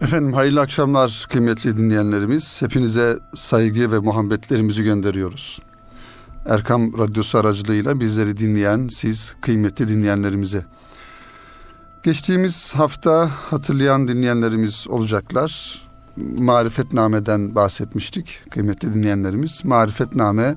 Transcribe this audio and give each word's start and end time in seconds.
Efendim 0.00 0.32
hayırlı 0.32 0.60
akşamlar 0.60 1.26
kıymetli 1.30 1.76
dinleyenlerimiz. 1.76 2.62
Hepinize 2.62 3.18
saygı 3.34 3.92
ve 3.92 3.98
muhabbetlerimizi 3.98 4.82
gönderiyoruz. 4.82 5.62
Erkam 6.46 6.98
Radyosu 6.98 7.38
aracılığıyla 7.38 8.00
bizleri 8.00 8.36
dinleyen 8.36 8.88
siz 8.88 9.36
kıymetli 9.40 9.88
dinleyenlerimize. 9.88 10.64
Geçtiğimiz 12.02 12.74
hafta 12.74 13.30
hatırlayan 13.50 14.08
dinleyenlerimiz 14.08 14.86
olacaklar. 14.88 15.82
Marifetname'den 16.38 17.54
bahsetmiştik 17.54 18.40
kıymetli 18.50 18.94
dinleyenlerimiz. 18.94 19.64
Marifetname 19.64 20.56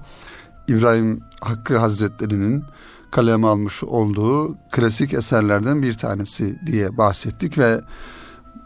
İbrahim 0.68 1.22
Hakkı 1.42 1.78
Hazretleri'nin 1.78 2.64
kaleme 3.12 3.48
almış 3.48 3.84
olduğu 3.84 4.56
klasik 4.72 5.14
eserlerden 5.14 5.84
bir 5.84 5.94
tanesi 5.94 6.60
diye 6.66 6.98
bahsettik 6.98 7.58
ve 7.58 7.82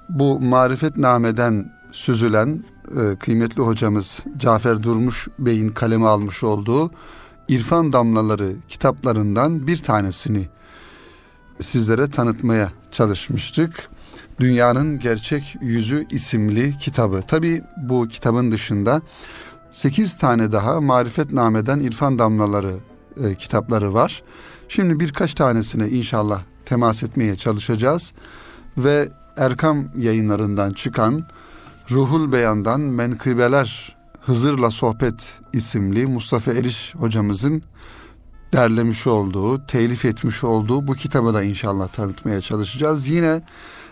bu 0.09 0.39
marifetnameden 0.39 1.71
süzülen 1.91 2.63
e, 3.01 3.15
kıymetli 3.15 3.61
hocamız 3.61 4.19
Cafer 4.37 4.83
Durmuş 4.83 5.27
Bey'in 5.39 5.69
kaleme 5.69 6.05
almış 6.05 6.43
olduğu 6.43 6.91
İrfan 7.47 7.93
Damlaları 7.93 8.53
kitaplarından 8.67 9.67
bir 9.67 9.77
tanesini 9.77 10.47
sizlere 11.59 12.07
tanıtmaya 12.07 12.71
çalışmıştık. 12.91 13.89
Dünyanın 14.39 14.99
Gerçek 14.99 15.57
Yüzü 15.61 16.05
isimli 16.09 16.77
kitabı. 16.77 17.21
Tabi 17.21 17.61
bu 17.77 18.07
kitabın 18.07 18.51
dışında 18.51 19.01
8 19.71 20.17
tane 20.17 20.51
daha 20.51 20.81
marifetnameden 20.81 21.79
İrfan 21.79 22.19
Damlaları 22.19 22.73
e, 23.23 23.35
kitapları 23.35 23.93
var. 23.93 24.23
Şimdi 24.67 24.99
birkaç 24.99 25.33
tanesine 25.33 25.89
inşallah 25.89 26.41
temas 26.65 27.03
etmeye 27.03 27.35
çalışacağız 27.35 28.13
ve 28.77 29.09
Erkam 29.37 29.85
yayınlarından 29.97 30.73
çıkan 30.73 31.23
Ruhul 31.91 32.31
Beyan'dan 32.31 32.81
Menkıbeler 32.81 33.95
Hızır'la 34.21 34.71
Sohbet 34.71 35.39
isimli 35.53 36.05
Mustafa 36.05 36.51
Eriş 36.53 36.95
hocamızın 36.95 37.63
derlemiş 38.53 39.07
olduğu, 39.07 39.65
telif 39.65 40.05
etmiş 40.05 40.43
olduğu 40.43 40.87
bu 40.87 40.93
kitabı 40.93 41.33
da 41.33 41.43
inşallah 41.43 41.87
tanıtmaya 41.87 42.41
çalışacağız. 42.41 43.07
Yine 43.07 43.41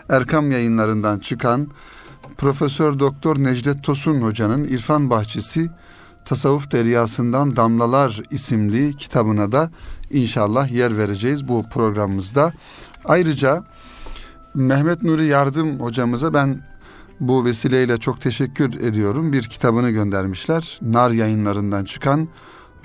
Erkam 0.10 0.52
yayınlarından 0.52 1.20
çıkan 1.20 1.68
Profesör 2.38 3.00
Doktor 3.00 3.44
Necdet 3.44 3.84
Tosun 3.84 4.22
hocanın 4.22 4.64
İrfan 4.64 5.10
Bahçesi 5.10 5.70
Tasavvuf 6.26 6.72
Deryasından 6.72 7.56
Damlalar 7.56 8.22
isimli 8.32 8.98
kitabına 8.98 9.52
da 9.52 9.72
inşallah 10.12 10.72
yer 10.72 10.98
vereceğiz 10.98 11.48
bu 11.48 11.64
programımızda. 11.70 12.54
Ayrıca 13.06 13.64
Mehmet 14.54 15.04
Nuri 15.04 15.26
Yardım 15.26 15.80
hocamıza 15.80 16.34
ben 16.34 16.62
bu 17.20 17.46
vesileyle 17.46 17.98
çok 17.98 18.22
teşekkür 18.22 18.74
ediyorum. 18.74 19.34
Bir 19.34 19.44
kitabını 19.44 19.90
göndermişler. 19.90 20.80
Nar 20.82 21.12
yayınlarından 21.12 21.86
çıkan 21.86 22.28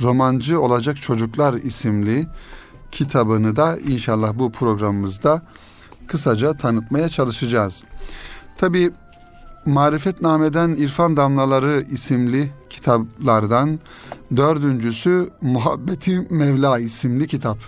Romancı 0.03 0.61
Olacak 0.61 0.97
Çocuklar 0.97 1.55
isimli 1.55 2.27
kitabını 2.91 3.57
da 3.57 3.79
inşallah 3.79 4.39
bu 4.39 4.53
programımızda 4.53 5.43
kısaca 6.07 6.57
tanıtmaya 6.57 7.09
çalışacağız. 7.09 7.85
Tabi 8.57 8.91
Marifetname'den 9.67 10.69
İrfan 10.71 11.17
Damlaları 11.17 11.85
isimli 11.91 12.51
kitaplardan 12.71 13.79
dördüncüsü 14.37 15.31
Muhabbeti 15.41 16.21
Mevla 16.31 16.79
isimli 16.79 17.27
kitap. 17.27 17.59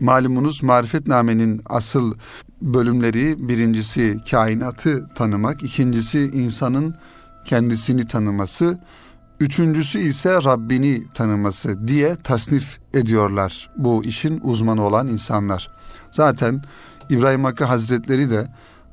Malumunuz 0.00 0.62
Marifetname'nin 0.62 1.62
asıl 1.66 2.14
bölümleri 2.62 3.48
birincisi 3.48 4.18
kainatı 4.30 5.08
tanımak, 5.14 5.62
ikincisi 5.62 6.20
insanın 6.20 6.94
kendisini 7.44 8.06
tanıması, 8.06 8.78
üçüncüsü 9.40 9.98
ise 9.98 10.30
Rabbini 10.30 11.02
tanıması 11.14 11.88
diye 11.88 12.16
tasnif 12.16 12.78
ediyorlar 12.94 13.70
bu 13.76 14.04
işin 14.04 14.40
uzmanı 14.44 14.82
olan 14.82 15.06
insanlar. 15.06 15.70
Zaten 16.10 16.62
İbrahim 17.10 17.44
Hakkı 17.44 17.64
Hazretleri 17.64 18.30
de 18.30 18.46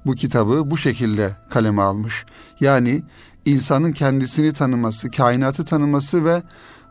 bu 0.06 0.16
kitabı 0.16 0.72
bu 0.72 0.78
şekilde 0.78 1.32
kaleme 1.50 1.82
almış. 1.82 2.26
Yani 2.60 3.04
insanın 3.46 3.92
kendisini 3.92 4.54
tanıması, 4.54 5.12
kainatı 5.12 5.66
tanıması 5.66 6.26
ve 6.26 6.44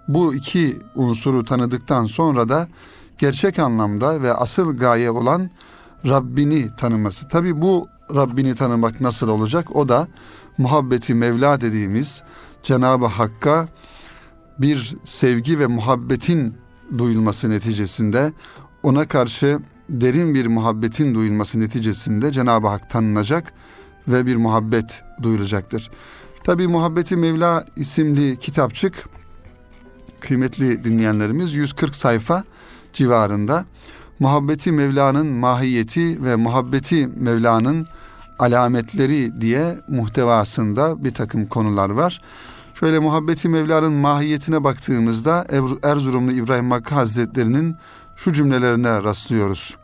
bu 0.08 0.34
iki 0.34 0.76
unsuru 0.94 1.44
tanıdıktan 1.44 2.06
sonra 2.06 2.48
da 2.48 2.68
gerçek 3.18 3.58
anlamda 3.58 4.22
ve 4.22 4.34
asıl 4.34 4.76
gaye 4.76 5.10
olan 5.10 5.50
Rabbini 6.06 6.76
tanıması. 6.76 7.28
Tabi 7.28 7.62
bu 7.62 7.88
Rabbini 8.14 8.54
tanımak 8.54 9.00
nasıl 9.00 9.28
olacak? 9.28 9.76
O 9.76 9.88
da 9.88 10.08
muhabbeti 10.58 11.14
Mevla 11.14 11.60
dediğimiz 11.60 12.22
Cenab-ı 12.62 13.06
Hakk'a 13.06 13.68
bir 14.58 14.96
sevgi 15.04 15.58
ve 15.58 15.66
muhabbetin 15.66 16.54
duyulması 16.98 17.50
neticesinde 17.50 18.32
ona 18.82 19.08
karşı 19.08 19.58
derin 19.88 20.34
bir 20.34 20.46
muhabbetin 20.46 21.14
duyulması 21.14 21.60
neticesinde 21.60 22.32
Cenab-ı 22.32 22.68
Hak 22.68 22.90
tanınacak 22.90 23.52
ve 24.08 24.26
bir 24.26 24.36
muhabbet 24.36 25.02
duyulacaktır. 25.22 25.90
Tabi 26.44 26.66
Muhabbeti 26.66 27.16
Mevla 27.16 27.64
isimli 27.76 28.38
kitapçık 28.38 29.08
kıymetli 30.20 30.84
dinleyenlerimiz 30.84 31.54
140 31.54 31.94
sayfa 31.94 32.44
civarında 32.92 33.64
muhabbeti 34.18 34.72
Mevla'nın 34.72 35.26
mahiyeti 35.26 36.24
ve 36.24 36.36
muhabbeti 36.36 37.06
Mevla'nın 37.06 37.86
alametleri 38.38 39.40
diye 39.40 39.78
muhtevasında 39.88 41.04
bir 41.04 41.14
takım 41.14 41.46
konular 41.46 41.90
var. 41.90 42.22
Şöyle 42.74 42.98
muhabbeti 42.98 43.48
Mevla'nın 43.48 43.92
mahiyetine 43.92 44.64
baktığımızda 44.64 45.46
Erzurumlu 45.82 46.32
İbrahim 46.32 46.70
Hakkı 46.70 46.94
Hazretleri'nin 46.94 47.76
şu 48.16 48.32
cümlelerine 48.32 49.02
rastlıyoruz. 49.02 49.76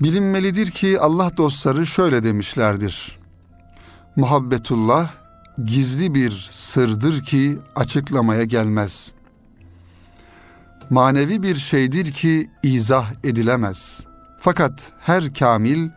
Bilinmelidir 0.00 0.70
ki 0.70 1.00
Allah 1.00 1.36
dostları 1.36 1.86
şöyle 1.86 2.22
demişlerdir. 2.22 3.18
Muhabbetullah 4.16 5.10
gizli 5.64 6.14
bir 6.14 6.48
sırdır 6.52 7.22
ki 7.22 7.58
açıklamaya 7.76 8.44
gelmez. 8.44 9.13
Manevi 10.90 11.42
bir 11.42 11.56
şeydir 11.56 12.12
ki 12.12 12.50
izah 12.62 13.12
edilemez. 13.24 14.06
Fakat 14.38 14.92
her 15.00 15.34
kamil 15.34 15.88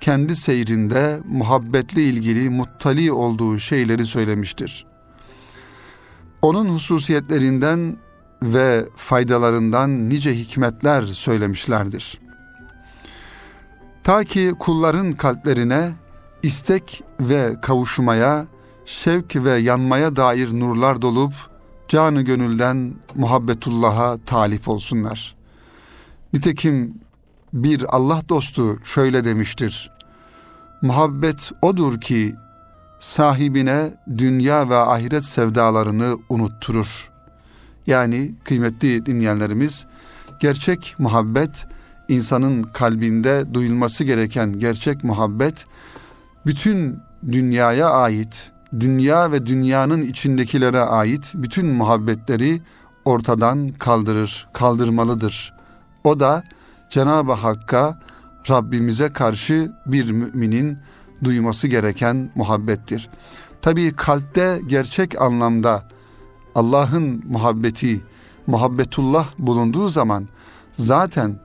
kendi 0.00 0.36
seyrinde 0.36 1.20
muhabbetle 1.24 2.02
ilgili 2.02 2.50
muttali 2.50 3.12
olduğu 3.12 3.58
şeyleri 3.58 4.04
söylemiştir. 4.04 4.86
Onun 6.42 6.68
hususiyetlerinden 6.68 7.96
ve 8.42 8.84
faydalarından 8.96 10.08
nice 10.10 10.34
hikmetler 10.34 11.02
söylemişlerdir. 11.02 12.20
Ta 14.04 14.24
ki 14.24 14.52
kulların 14.58 15.12
kalplerine 15.12 15.90
istek 16.42 17.04
ve 17.20 17.56
kavuşmaya, 17.62 18.46
şevk 18.84 19.36
ve 19.36 19.52
yanmaya 19.52 20.16
dair 20.16 20.60
nurlar 20.60 21.02
dolup 21.02 21.32
canı 21.88 22.22
gönülden 22.22 22.94
muhabbetullah'a 23.14 24.18
talip 24.26 24.68
olsunlar. 24.68 25.34
Nitekim 26.32 26.94
bir 27.52 27.96
Allah 27.96 28.22
dostu 28.28 28.84
şöyle 28.84 29.24
demiştir. 29.24 29.90
Muhabbet 30.82 31.52
odur 31.62 32.00
ki 32.00 32.34
sahibine 33.00 33.90
dünya 34.18 34.68
ve 34.68 34.76
ahiret 34.76 35.24
sevdalarını 35.24 36.18
unutturur. 36.28 37.10
Yani 37.86 38.34
kıymetli 38.44 39.06
dinleyenlerimiz 39.06 39.86
gerçek 40.40 40.94
muhabbet 40.98 41.66
insanın 42.08 42.62
kalbinde 42.62 43.54
duyulması 43.54 44.04
gereken 44.04 44.58
gerçek 44.58 45.04
muhabbet 45.04 45.66
bütün 46.46 46.98
dünyaya 47.30 47.90
ait, 47.90 48.52
dünya 48.80 49.32
ve 49.32 49.46
dünyanın 49.46 50.02
içindekilere 50.02 50.80
ait 50.80 51.32
bütün 51.34 51.66
muhabbetleri 51.66 52.62
ortadan 53.04 53.68
kaldırır, 53.68 54.48
kaldırmalıdır. 54.52 55.54
O 56.04 56.20
da 56.20 56.42
Cenab-ı 56.90 57.32
Hakk'a, 57.32 57.98
Rabbimize 58.50 59.12
karşı 59.12 59.72
bir 59.86 60.10
müminin 60.10 60.78
duyması 61.24 61.68
gereken 61.68 62.30
muhabbettir. 62.34 63.08
Tabii 63.62 63.92
kalpte 63.96 64.60
gerçek 64.66 65.20
anlamda 65.20 65.88
Allah'ın 66.54 67.22
muhabbeti, 67.26 68.00
muhabbetullah 68.46 69.28
bulunduğu 69.38 69.88
zaman 69.88 70.28
zaten 70.78 71.40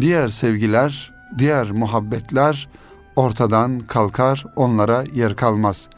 diğer 0.00 0.28
sevgiler, 0.28 1.12
diğer 1.38 1.70
muhabbetler 1.70 2.68
ortadan 3.16 3.78
kalkar, 3.78 4.44
onlara 4.56 5.04
yer 5.14 5.36
kalmaz. 5.36 5.88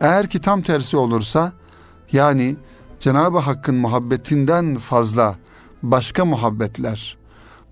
Eğer 0.00 0.26
ki 0.26 0.40
tam 0.40 0.62
tersi 0.62 0.96
olursa, 0.96 1.52
yani 2.12 2.56
Cenab-ı 3.00 3.38
Hakk'ın 3.38 3.74
muhabbetinden 3.74 4.76
fazla 4.76 5.34
başka 5.82 6.24
muhabbetler, 6.24 7.16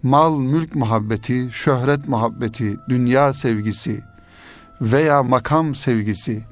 mal 0.02 0.38
mülk 0.38 0.74
muhabbeti, 0.74 1.48
şöhret 1.52 2.08
muhabbeti, 2.08 2.76
dünya 2.88 3.34
sevgisi 3.34 4.02
veya 4.80 5.22
makam 5.22 5.74
sevgisi 5.74 6.44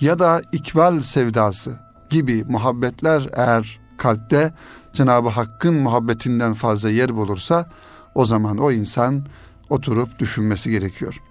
ya 0.00 0.18
da 0.18 0.42
ikbal 0.52 1.02
sevdası 1.02 1.72
gibi 2.10 2.44
muhabbetler 2.44 3.28
eğer 3.32 3.80
kalpte 3.96 4.52
Cenab-ı 4.92 5.28
Hakk'ın 5.28 5.74
muhabbetinden 5.74 6.54
fazla 6.54 6.90
yer 6.90 7.16
bulursa 7.16 7.66
o 8.14 8.24
zaman 8.24 8.58
o 8.58 8.72
insan 8.72 9.26
oturup 9.70 10.18
düşünmesi 10.18 10.70
gerekiyor. 10.70 11.22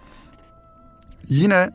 Yine 1.30 1.70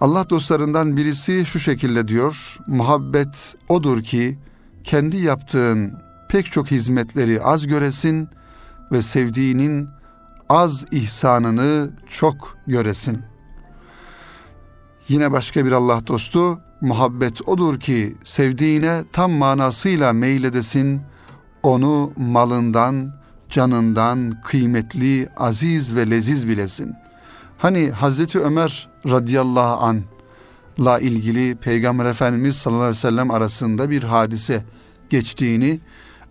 Allah 0.00 0.30
dostlarından 0.30 0.96
birisi 0.96 1.46
şu 1.46 1.58
şekilde 1.58 2.08
diyor. 2.08 2.58
Muhabbet 2.66 3.56
odur 3.68 4.02
ki 4.02 4.38
kendi 4.84 5.16
yaptığın 5.16 5.92
pek 6.28 6.52
çok 6.52 6.70
hizmetleri 6.70 7.42
az 7.42 7.66
göresin 7.66 8.28
ve 8.92 9.02
sevdiğinin 9.02 9.88
az 10.48 10.86
ihsanını 10.90 11.90
çok 12.06 12.58
göresin. 12.66 13.22
Yine 15.08 15.32
başka 15.32 15.66
bir 15.66 15.72
Allah 15.72 16.06
dostu 16.06 16.60
muhabbet 16.80 17.48
odur 17.48 17.80
ki 17.80 18.16
sevdiğine 18.24 19.04
tam 19.12 19.32
manasıyla 19.32 20.12
meyledesin, 20.12 21.00
onu 21.62 22.12
malından, 22.16 23.14
canından 23.50 24.40
kıymetli, 24.44 25.28
aziz 25.36 25.96
ve 25.96 26.10
leziz 26.10 26.48
bilesin. 26.48 26.94
Hani 27.58 27.90
Hazreti 27.90 28.40
Ömer 28.40 28.88
radıyallahu 29.10 29.84
an 29.84 30.02
la 30.80 30.98
ilgili 30.98 31.56
Peygamber 31.56 32.04
Efendimiz 32.04 32.56
sallallahu 32.56 32.82
aleyhi 32.82 32.96
ve 32.96 33.00
sellem 33.00 33.30
arasında 33.30 33.90
bir 33.90 34.02
hadise 34.02 34.64
geçtiğini 35.10 35.80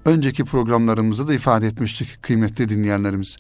önceki 0.05 0.45
programlarımızda 0.45 1.27
da 1.27 1.33
ifade 1.33 1.67
etmiştik 1.67 2.23
kıymetli 2.23 2.69
dinleyenlerimiz. 2.69 3.37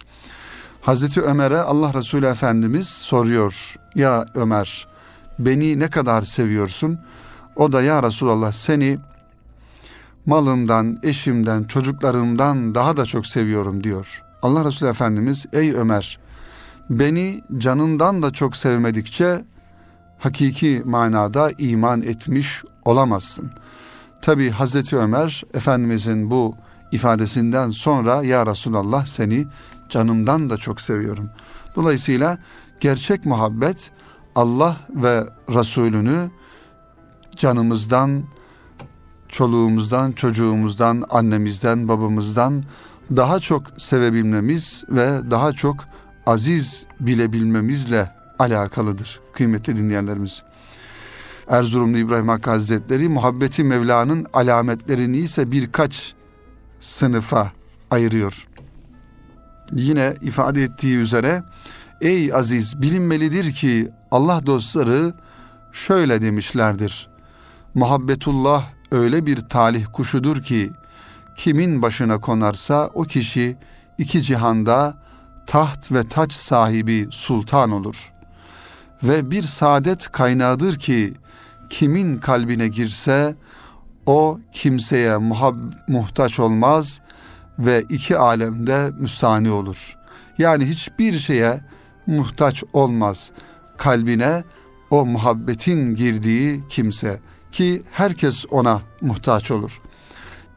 Hazreti 0.81 1.21
Ömer'e 1.21 1.59
Allah 1.59 1.93
Resulü 1.93 2.25
Efendimiz 2.25 2.87
soruyor. 2.87 3.75
Ya 3.95 4.25
Ömer 4.35 4.87
beni 5.39 5.79
ne 5.79 5.89
kadar 5.89 6.21
seviyorsun? 6.21 6.99
O 7.55 7.71
da 7.71 7.81
ya 7.81 8.03
Resulallah 8.03 8.51
seni 8.51 8.97
malımdan, 10.25 10.99
eşimden, 11.03 11.63
çocuklarımdan 11.63 12.75
daha 12.75 12.97
da 12.97 13.05
çok 13.05 13.27
seviyorum 13.27 13.83
diyor. 13.83 14.23
Allah 14.41 14.65
Resulü 14.65 14.89
Efendimiz 14.89 15.45
ey 15.53 15.71
Ömer 15.71 16.19
beni 16.89 17.43
canından 17.57 18.21
da 18.21 18.31
çok 18.31 18.55
sevmedikçe 18.55 19.41
hakiki 20.19 20.81
manada 20.85 21.51
iman 21.57 22.01
etmiş 22.01 22.63
olamazsın. 22.85 23.51
Tabi 24.21 24.49
Hazreti 24.49 24.97
Ömer 24.97 25.43
Efendimizin 25.53 26.31
bu 26.31 26.55
ifadesinden 26.91 27.71
sonra 27.71 28.23
ya 28.23 28.45
Resulallah 28.45 29.05
seni 29.05 29.45
canımdan 29.89 30.49
da 30.49 30.57
çok 30.57 30.81
seviyorum. 30.81 31.29
Dolayısıyla 31.75 32.37
gerçek 32.79 33.25
muhabbet 33.25 33.91
Allah 34.35 34.77
ve 34.89 35.23
Resulünü 35.49 36.31
canımızdan, 37.35 38.23
çoluğumuzdan, 39.29 40.11
çocuğumuzdan, 40.11 41.03
annemizden, 41.09 41.87
babamızdan 41.87 42.63
daha 43.15 43.39
çok 43.39 43.63
sevebilmemiz 43.77 44.83
ve 44.89 45.31
daha 45.31 45.53
çok 45.53 45.75
aziz 46.25 46.85
bilebilmemizle 46.99 48.11
alakalıdır 48.39 49.19
kıymetli 49.33 49.75
dinleyenlerimiz. 49.75 50.43
Erzurumlu 51.47 51.97
İbrahim 51.97 52.27
Hakkı 52.27 52.49
Hazretleri 52.49 53.09
muhabbeti 53.09 53.63
Mevla'nın 53.63 54.25
alametlerini 54.33 55.17
ise 55.17 55.51
birkaç 55.51 56.13
sınıfa 56.79 57.51
ayırıyor. 57.91 58.47
Yine 59.71 60.13
ifade 60.21 60.63
ettiği 60.63 60.97
üzere 60.97 61.43
ey 62.01 62.33
aziz 62.33 62.81
bilinmelidir 62.81 63.51
ki 63.53 63.89
Allah 64.11 64.45
dostları 64.45 65.13
şöyle 65.73 66.21
demişlerdir. 66.21 67.09
Muhabbetullah 67.73 68.65
öyle 68.91 69.25
bir 69.25 69.37
talih 69.37 69.85
kuşudur 69.93 70.43
ki 70.43 70.71
kimin 71.37 71.81
başına 71.81 72.19
konarsa 72.19 72.89
o 72.93 73.03
kişi 73.03 73.57
iki 73.97 74.21
cihanda 74.21 75.04
taht 75.47 75.91
ve 75.91 76.07
taç 76.07 76.33
sahibi 76.33 77.07
sultan 77.11 77.71
olur. 77.71 78.13
Ve 79.03 79.31
bir 79.31 79.43
saadet 79.43 80.11
kaynağıdır 80.11 80.79
ki 80.79 81.13
kimin 81.69 82.17
kalbine 82.17 82.67
girse 82.67 83.35
o 84.05 84.39
kimseye 84.51 85.13
muhab- 85.13 85.73
muhtaç 85.87 86.39
olmaz 86.39 87.01
ve 87.59 87.83
iki 87.89 88.17
alemde 88.17 88.91
müstani 88.99 89.51
olur. 89.51 89.97
Yani 90.37 90.65
hiçbir 90.65 91.19
şeye 91.19 91.61
muhtaç 92.07 92.63
olmaz 92.73 93.31
kalbine 93.77 94.43
o 94.89 95.05
muhabbetin 95.05 95.95
girdiği 95.95 96.63
kimse 96.69 97.19
ki 97.51 97.83
herkes 97.91 98.45
ona 98.51 98.81
muhtaç 99.01 99.51
olur. 99.51 99.81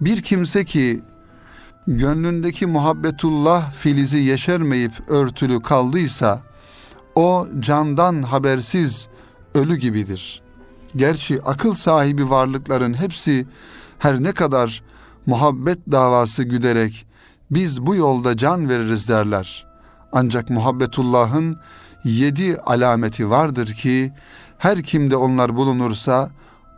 Bir 0.00 0.22
kimse 0.22 0.64
ki 0.64 1.00
gönlündeki 1.96 2.66
muhabbetullah 2.66 3.72
filizi 3.72 4.18
yeşermeyip 4.18 4.92
örtülü 5.10 5.62
kaldıysa 5.62 6.42
o 7.14 7.46
candan 7.58 8.22
habersiz 8.22 9.08
ölü 9.54 9.76
gibidir. 9.76 10.42
Gerçi 10.96 11.42
akıl 11.42 11.74
sahibi 11.74 12.30
varlıkların 12.30 12.94
hepsi 12.94 13.46
her 13.98 14.22
ne 14.22 14.32
kadar 14.32 14.82
muhabbet 15.26 15.78
davası 15.90 16.42
güderek 16.42 17.06
biz 17.50 17.86
bu 17.86 17.94
yolda 17.94 18.36
can 18.36 18.68
veririz 18.68 19.08
derler. 19.08 19.66
Ancak 20.12 20.50
muhabbetullahın 20.50 21.60
yedi 22.04 22.56
alameti 22.56 23.30
vardır 23.30 23.66
ki 23.66 24.12
her 24.58 24.82
kimde 24.82 25.16
onlar 25.16 25.56
bulunursa 25.56 26.30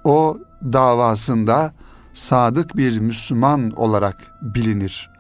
o 0.05 0.39
davasında 0.63 1.73
sadık 2.13 2.77
bir 2.77 2.99
Müslüman 2.99 3.71
olarak 3.71 4.17
bilinir. 4.43 5.11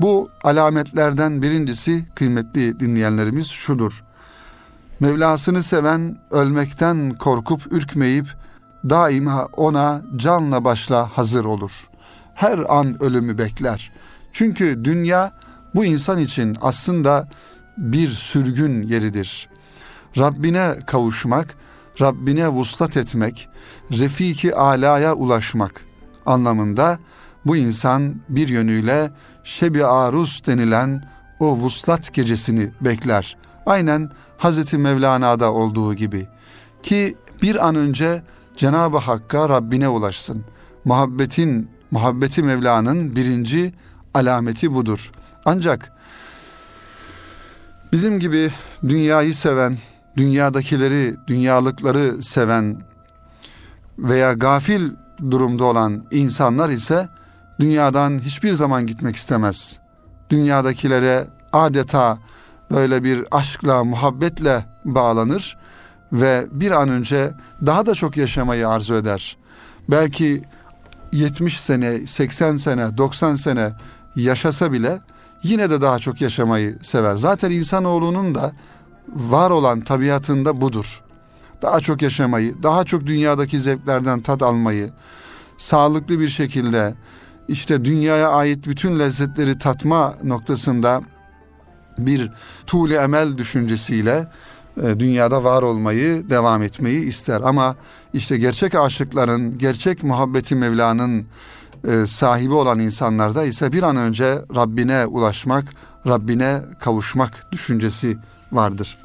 Bu 0.00 0.30
alametlerden 0.44 1.42
birincisi 1.42 2.04
kıymetli 2.14 2.80
dinleyenlerimiz 2.80 3.46
şudur. 3.46 4.04
Mevlasını 5.00 5.62
seven 5.62 6.18
ölmekten 6.30 7.18
korkup 7.18 7.72
ürkmeyip 7.72 8.26
daima 8.90 9.46
ona 9.46 10.02
canla 10.16 10.64
başla 10.64 11.18
hazır 11.18 11.44
olur. 11.44 11.88
Her 12.34 12.58
an 12.68 13.02
ölümü 13.02 13.38
bekler. 13.38 13.92
Çünkü 14.32 14.84
dünya 14.84 15.32
bu 15.74 15.84
insan 15.84 16.18
için 16.18 16.56
aslında 16.60 17.28
bir 17.76 18.10
sürgün 18.10 18.82
yeridir. 18.82 19.48
Rabbine 20.18 20.76
kavuşmak, 20.86 21.54
Rabbine 22.00 22.48
vuslat 22.48 22.96
etmek, 22.96 23.48
refiki 23.90 24.54
alaya 24.54 25.14
ulaşmak 25.14 25.89
anlamında 26.26 26.98
bu 27.46 27.56
insan 27.56 28.14
bir 28.28 28.48
yönüyle 28.48 29.10
şebi 29.44 29.84
aruz 29.84 30.42
denilen 30.46 31.04
o 31.40 31.56
vuslat 31.56 32.14
gecesini 32.14 32.70
bekler. 32.80 33.36
Aynen 33.66 34.10
Hazreti 34.38 34.78
Mevlana'da 34.78 35.52
olduğu 35.52 35.94
gibi 35.94 36.26
ki 36.82 37.16
bir 37.42 37.68
an 37.68 37.74
önce 37.74 38.22
Cenab-ı 38.56 38.98
Hakk'a 38.98 39.48
Rabbine 39.48 39.88
ulaşsın. 39.88 40.44
Muhabbetin, 40.84 41.70
muhabbeti 41.90 42.42
Mevla'nın 42.42 43.16
birinci 43.16 43.72
alameti 44.14 44.74
budur. 44.74 45.12
Ancak 45.44 45.92
bizim 47.92 48.18
gibi 48.18 48.50
dünyayı 48.88 49.34
seven, 49.34 49.78
dünyadakileri, 50.16 51.14
dünyalıkları 51.26 52.22
seven 52.22 52.82
veya 53.98 54.32
gafil 54.32 54.90
durumda 55.30 55.64
olan 55.64 56.04
insanlar 56.10 56.70
ise 56.70 57.08
dünyadan 57.60 58.18
hiçbir 58.18 58.52
zaman 58.52 58.86
gitmek 58.86 59.16
istemez. 59.16 59.78
Dünyadakilere 60.30 61.26
adeta 61.52 62.18
böyle 62.70 63.04
bir 63.04 63.24
aşkla, 63.30 63.84
muhabbetle 63.84 64.64
bağlanır 64.84 65.58
ve 66.12 66.46
bir 66.50 66.70
an 66.70 66.88
önce 66.88 67.34
daha 67.66 67.86
da 67.86 67.94
çok 67.94 68.16
yaşamayı 68.16 68.68
arzu 68.68 68.94
eder. 68.94 69.36
Belki 69.88 70.42
70 71.12 71.60
sene, 71.60 72.06
80 72.06 72.56
sene, 72.56 72.98
90 72.98 73.34
sene 73.34 73.72
yaşasa 74.16 74.72
bile 74.72 75.00
yine 75.42 75.70
de 75.70 75.80
daha 75.80 75.98
çok 75.98 76.20
yaşamayı 76.20 76.78
sever. 76.82 77.16
Zaten 77.16 77.50
insanoğlunun 77.50 78.34
da 78.34 78.52
var 79.08 79.50
olan 79.50 79.80
tabiatında 79.80 80.60
budur. 80.60 81.02
Daha 81.62 81.80
çok 81.80 82.02
yaşamayı, 82.02 82.62
daha 82.62 82.84
çok 82.84 83.06
dünyadaki 83.06 83.60
zevklerden 83.60 84.20
tad 84.20 84.40
almayı, 84.40 84.92
sağlıklı 85.58 86.20
bir 86.20 86.28
şekilde 86.28 86.94
işte 87.48 87.84
dünyaya 87.84 88.30
ait 88.30 88.66
bütün 88.66 88.98
lezzetleri 88.98 89.58
tatma 89.58 90.14
noktasında 90.24 91.02
bir 91.98 92.30
tuğle 92.66 92.96
emel 92.96 93.38
düşüncesiyle 93.38 94.28
e, 94.82 95.00
dünyada 95.00 95.44
var 95.44 95.62
olmayı, 95.62 96.30
devam 96.30 96.62
etmeyi 96.62 97.04
ister. 97.04 97.40
Ama 97.40 97.76
işte 98.14 98.38
gerçek 98.38 98.74
aşıkların, 98.74 99.58
gerçek 99.58 100.02
muhabbeti 100.02 100.56
Mevla'nın 100.56 101.26
e, 101.88 102.06
sahibi 102.06 102.54
olan 102.54 102.78
insanlarda 102.78 103.44
ise 103.44 103.72
bir 103.72 103.82
an 103.82 103.96
önce 103.96 104.38
Rabbine 104.54 105.06
ulaşmak, 105.06 105.64
Rabbine 106.06 106.60
kavuşmak 106.80 107.52
düşüncesi 107.52 108.18
vardır. 108.52 108.98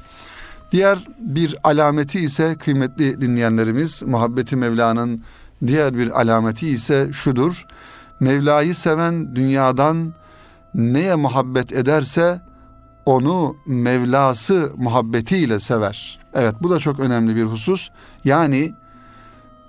Diğer 0.71 0.99
bir 1.19 1.55
alameti 1.63 2.19
ise 2.19 2.55
kıymetli 2.55 3.21
dinleyenlerimiz 3.21 4.03
muhabbeti 4.03 4.55
Mevla'nın 4.55 5.23
diğer 5.67 5.97
bir 5.97 6.21
alameti 6.21 6.67
ise 6.67 7.09
şudur. 7.13 7.65
Mevla'yı 8.19 8.75
seven 8.75 9.35
dünyadan 9.35 10.13
neye 10.73 11.15
muhabbet 11.15 11.73
ederse 11.73 12.41
onu 13.05 13.55
Mevlası 13.65 14.71
muhabbetiyle 14.77 15.59
sever. 15.59 16.19
Evet 16.33 16.55
bu 16.61 16.69
da 16.69 16.79
çok 16.79 16.99
önemli 16.99 17.35
bir 17.35 17.43
husus. 17.43 17.89
Yani 18.23 18.73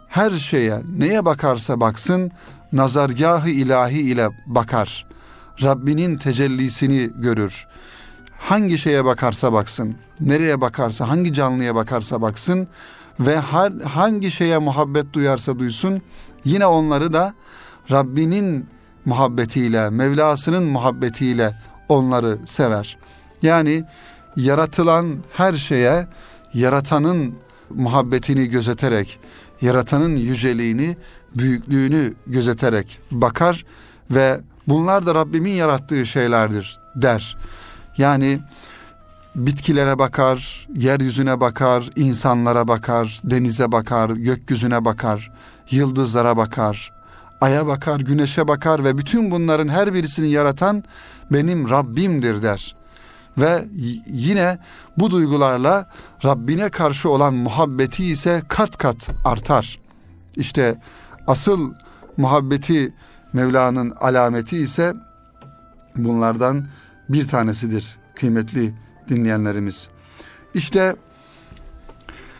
her 0.08 0.30
şeye 0.30 0.82
neye 0.98 1.24
bakarsa 1.24 1.80
baksın 1.80 2.30
nazargahı 2.72 3.50
ilahi 3.50 4.00
ile 4.00 4.28
bakar. 4.46 5.06
Rabbinin 5.62 6.16
tecellisini 6.16 7.10
görür. 7.14 7.66
Hangi 8.38 8.78
şeye 8.78 9.04
bakarsa 9.04 9.52
baksın, 9.52 9.96
nereye 10.20 10.60
bakarsa, 10.60 11.08
hangi 11.08 11.32
canlıya 11.32 11.74
bakarsa 11.74 12.22
baksın 12.22 12.68
ve 13.20 13.40
her, 13.40 13.72
hangi 13.72 14.30
şeye 14.30 14.58
muhabbet 14.58 15.12
duyarsa 15.12 15.58
duysun 15.58 16.02
yine 16.44 16.66
onları 16.66 17.12
da 17.12 17.34
Rabbinin 17.90 18.66
muhabbetiyle, 19.04 19.90
Mevlasının 19.90 20.64
muhabbetiyle 20.64 21.54
onları 21.88 22.38
sever. 22.44 22.98
Yani 23.42 23.84
yaratılan 24.36 25.16
her 25.32 25.54
şeye 25.54 26.06
yaratanın 26.54 27.34
muhabbetini 27.70 28.48
gözeterek, 28.48 29.18
yaratanın 29.60 30.16
yüceliğini, 30.16 30.96
büyüklüğünü 31.34 32.14
gözeterek 32.26 32.98
bakar 33.10 33.64
ve 34.10 34.40
bunlar 34.68 35.06
da 35.06 35.14
Rabbimin 35.14 35.52
yarattığı 35.52 36.06
şeylerdir 36.06 36.76
der. 36.96 37.36
Yani 37.98 38.38
bitkilere 39.34 39.98
bakar, 39.98 40.66
yeryüzüne 40.74 41.40
bakar, 41.40 41.90
insanlara 41.96 42.68
bakar, 42.68 43.20
denize 43.24 43.72
bakar, 43.72 44.10
gökyüzüne 44.10 44.84
bakar, 44.84 45.32
yıldızlara 45.70 46.36
bakar, 46.36 46.92
aya 47.40 47.66
bakar, 47.66 48.00
güneşe 48.00 48.48
bakar 48.48 48.84
ve 48.84 48.98
bütün 48.98 49.30
bunların 49.30 49.68
her 49.68 49.94
birisini 49.94 50.28
yaratan 50.28 50.84
benim 51.32 51.70
Rabbimdir 51.70 52.42
der. 52.42 52.76
Ve 53.38 53.64
yine 54.06 54.58
bu 54.98 55.10
duygularla 55.10 55.90
Rabbine 56.24 56.68
karşı 56.68 57.10
olan 57.10 57.34
muhabbeti 57.34 58.04
ise 58.04 58.42
kat 58.48 58.76
kat 58.76 59.08
artar. 59.24 59.80
İşte 60.36 60.80
asıl 61.26 61.74
muhabbeti 62.16 62.94
Mevla'nın 63.32 63.90
alameti 63.90 64.58
ise 64.58 64.94
bunlardan 65.96 66.66
bir 67.08 67.28
tanesidir 67.28 67.96
kıymetli 68.14 68.74
dinleyenlerimiz. 69.08 69.88
İşte 70.54 70.96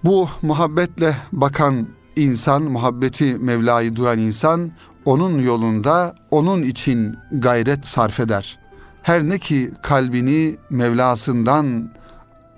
bu 0.05 0.29
muhabbetle 0.43 1.17
bakan 1.33 1.89
insan, 2.17 2.63
muhabbeti 2.63 3.35
Mevla'yı 3.35 3.97
duyan 3.97 4.19
insan 4.19 4.73
onun 5.05 5.43
yolunda 5.43 6.15
onun 6.31 6.63
için 6.63 7.17
gayret 7.33 7.87
sarf 7.87 8.21
eder. 8.21 8.59
Her 9.03 9.23
ne 9.23 9.39
ki 9.39 9.71
kalbini 9.83 10.57
Mevlasından 10.71 11.91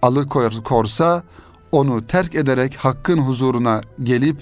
alıkorsa 0.03 1.23
onu 1.73 2.07
terk 2.07 2.35
ederek 2.35 2.77
hakkın 2.77 3.19
huzuruna 3.19 3.81
gelip 4.03 4.37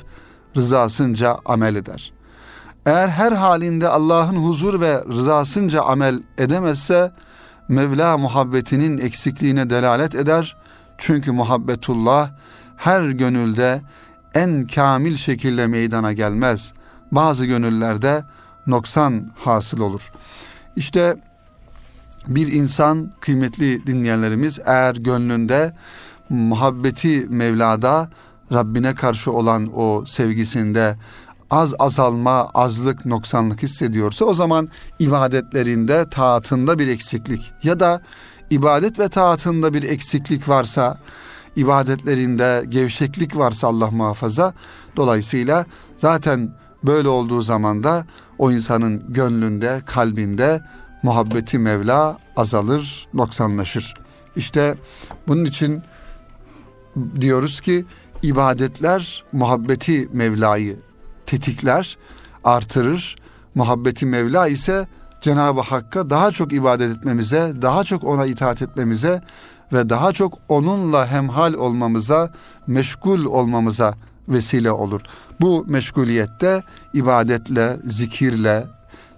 rızasınca 0.57 1.39
amel 1.45 1.75
eder. 1.75 2.13
Eğer 2.87 3.09
her 3.09 3.33
halinde 3.33 3.89
Allah'ın 3.89 4.37
huzur 4.37 4.81
ve 4.81 5.05
rızasınca 5.09 5.83
amel 5.83 6.23
edemezse 6.39 7.13
Mevla 7.69 8.19
muhabbetinin 8.19 8.99
eksikliğine 8.99 9.71
delalet 9.71 10.15
eder. 10.15 10.57
Çünkü 10.99 11.33
muhabbetullah 11.33 12.31
her 12.77 13.03
gönülde 13.03 13.81
en 14.35 14.67
kamil 14.67 15.17
şekilde 15.17 15.67
meydana 15.67 16.13
gelmez. 16.13 16.73
Bazı 17.13 17.47
gönüllerde 17.47 18.25
noksan 18.67 19.31
hasıl 19.37 19.81
olur. 19.81 20.11
İşte 20.77 21.17
bir 22.27 22.53
insan 22.53 23.13
kıymetli 23.21 23.87
dinleyenlerimiz 23.87 24.59
eğer 24.65 24.95
gönlünde 24.95 25.75
muhabbeti 26.29 27.27
Mevla'da 27.29 28.09
Rabbine 28.53 28.95
karşı 28.95 29.33
olan 29.33 29.71
o 29.75 30.05
sevgisinde 30.07 30.97
az 31.51 31.75
azalma, 31.79 32.51
azlık, 32.55 33.07
noksanlık 33.07 33.63
hissediyorsa 33.63 34.25
o 34.25 34.35
zaman 34.35 34.69
ibadetlerinde, 34.99 36.09
taatında 36.11 36.79
bir 36.79 36.89
eksiklik 36.89 37.53
ya 37.63 37.81
da 37.81 38.03
ibadet 38.51 38.99
ve 38.99 39.09
taatında 39.09 39.75
bir 39.75 39.83
eksiklik 39.83 40.49
varsa, 40.49 40.99
ibadetlerinde 41.57 42.65
gevşeklik 42.69 43.37
varsa 43.37 43.67
Allah 43.69 43.91
muhafaza, 43.91 44.55
dolayısıyla 44.97 45.67
zaten 45.97 46.51
böyle 46.85 47.09
olduğu 47.09 47.43
zaman 47.43 47.85
da 47.85 48.07
o 48.39 48.53
insanın 48.53 49.13
gönlünde, 49.13 49.83
kalbinde 49.87 50.63
muhabbeti 51.03 51.59
Mevla 51.59 52.19
azalır, 52.37 53.09
noksanlaşır. 53.15 53.95
İşte 54.37 54.75
bunun 55.29 55.45
için 55.45 55.83
diyoruz 57.21 57.61
ki 57.61 57.85
ibadetler 58.23 59.25
muhabbeti 59.33 60.09
Mevla'yı 60.13 60.86
tetikler, 61.27 61.99
artırır. 62.45 63.17
Muhabbeti 63.55 64.07
Mevla 64.07 64.49
ise 64.49 64.89
Cenab-ı 65.21 65.61
Hakk'a 65.61 66.11
daha 66.11 66.31
çok 66.31 66.53
ibadet 66.53 66.97
etmemize, 66.97 67.53
daha 67.63 67.85
çok 67.85 68.05
ona 68.05 68.27
itaat 68.27 68.63
etmemize 68.63 69.23
ve 69.73 69.89
daha 69.89 70.13
çok 70.13 70.39
onunla 70.49 71.07
hemhal 71.07 71.55
olmamıza, 71.55 72.33
meşgul 72.67 73.25
olmamıza 73.25 73.95
vesile 74.29 74.71
olur. 74.71 75.01
Bu 75.41 75.65
meşguliyette 75.69 76.63
ibadetle, 76.95 77.77
zikirle, 77.85 78.65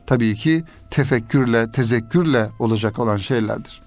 tabii 0.06 0.34
ki 0.34 0.64
tefekkürle, 0.90 1.72
tezekkürle 1.72 2.48
olacak 2.58 2.98
olan 2.98 3.16
şeylerdir. 3.16 3.82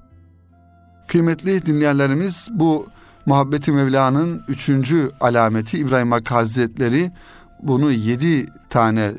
Kıymetli 1.07 1.65
dinleyenlerimiz 1.65 2.47
bu 2.51 2.85
muhabbeti 3.25 3.71
Mevla'nın 3.71 4.41
üçüncü 4.47 5.11
alameti 5.19 5.77
İbrahim 5.77 6.11
Hakkı 6.11 6.33
Hazretleri 6.33 7.11
bunu 7.63 7.91
yedi 7.91 8.45
tane 8.69 9.11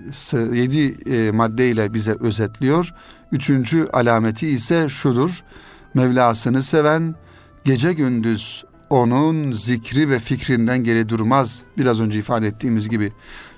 yedi 0.52 1.10
e, 1.14 1.30
maddeyle 1.30 1.94
bize 1.94 2.16
özetliyor. 2.20 2.94
Üçüncü 3.32 3.88
alameti 3.92 4.48
ise 4.48 4.88
şudur. 4.88 5.44
Mevlasını 5.94 6.62
seven 6.62 7.14
gece 7.64 7.92
gündüz 7.92 8.64
onun 8.90 9.52
zikri 9.52 10.10
ve 10.10 10.18
fikrinden 10.18 10.84
geri 10.84 11.08
durmaz. 11.08 11.62
Biraz 11.78 12.00
önce 12.00 12.18
ifade 12.18 12.46
ettiğimiz 12.46 12.88
gibi. 12.88 13.12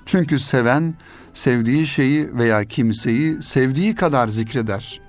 Çünkü 0.05 0.39
seven 0.39 0.95
sevdiği 1.33 1.87
şeyi 1.87 2.37
veya 2.37 2.65
kimseyi 2.65 3.43
sevdiği 3.43 3.95
kadar 3.95 4.27
zikreder. 4.27 5.01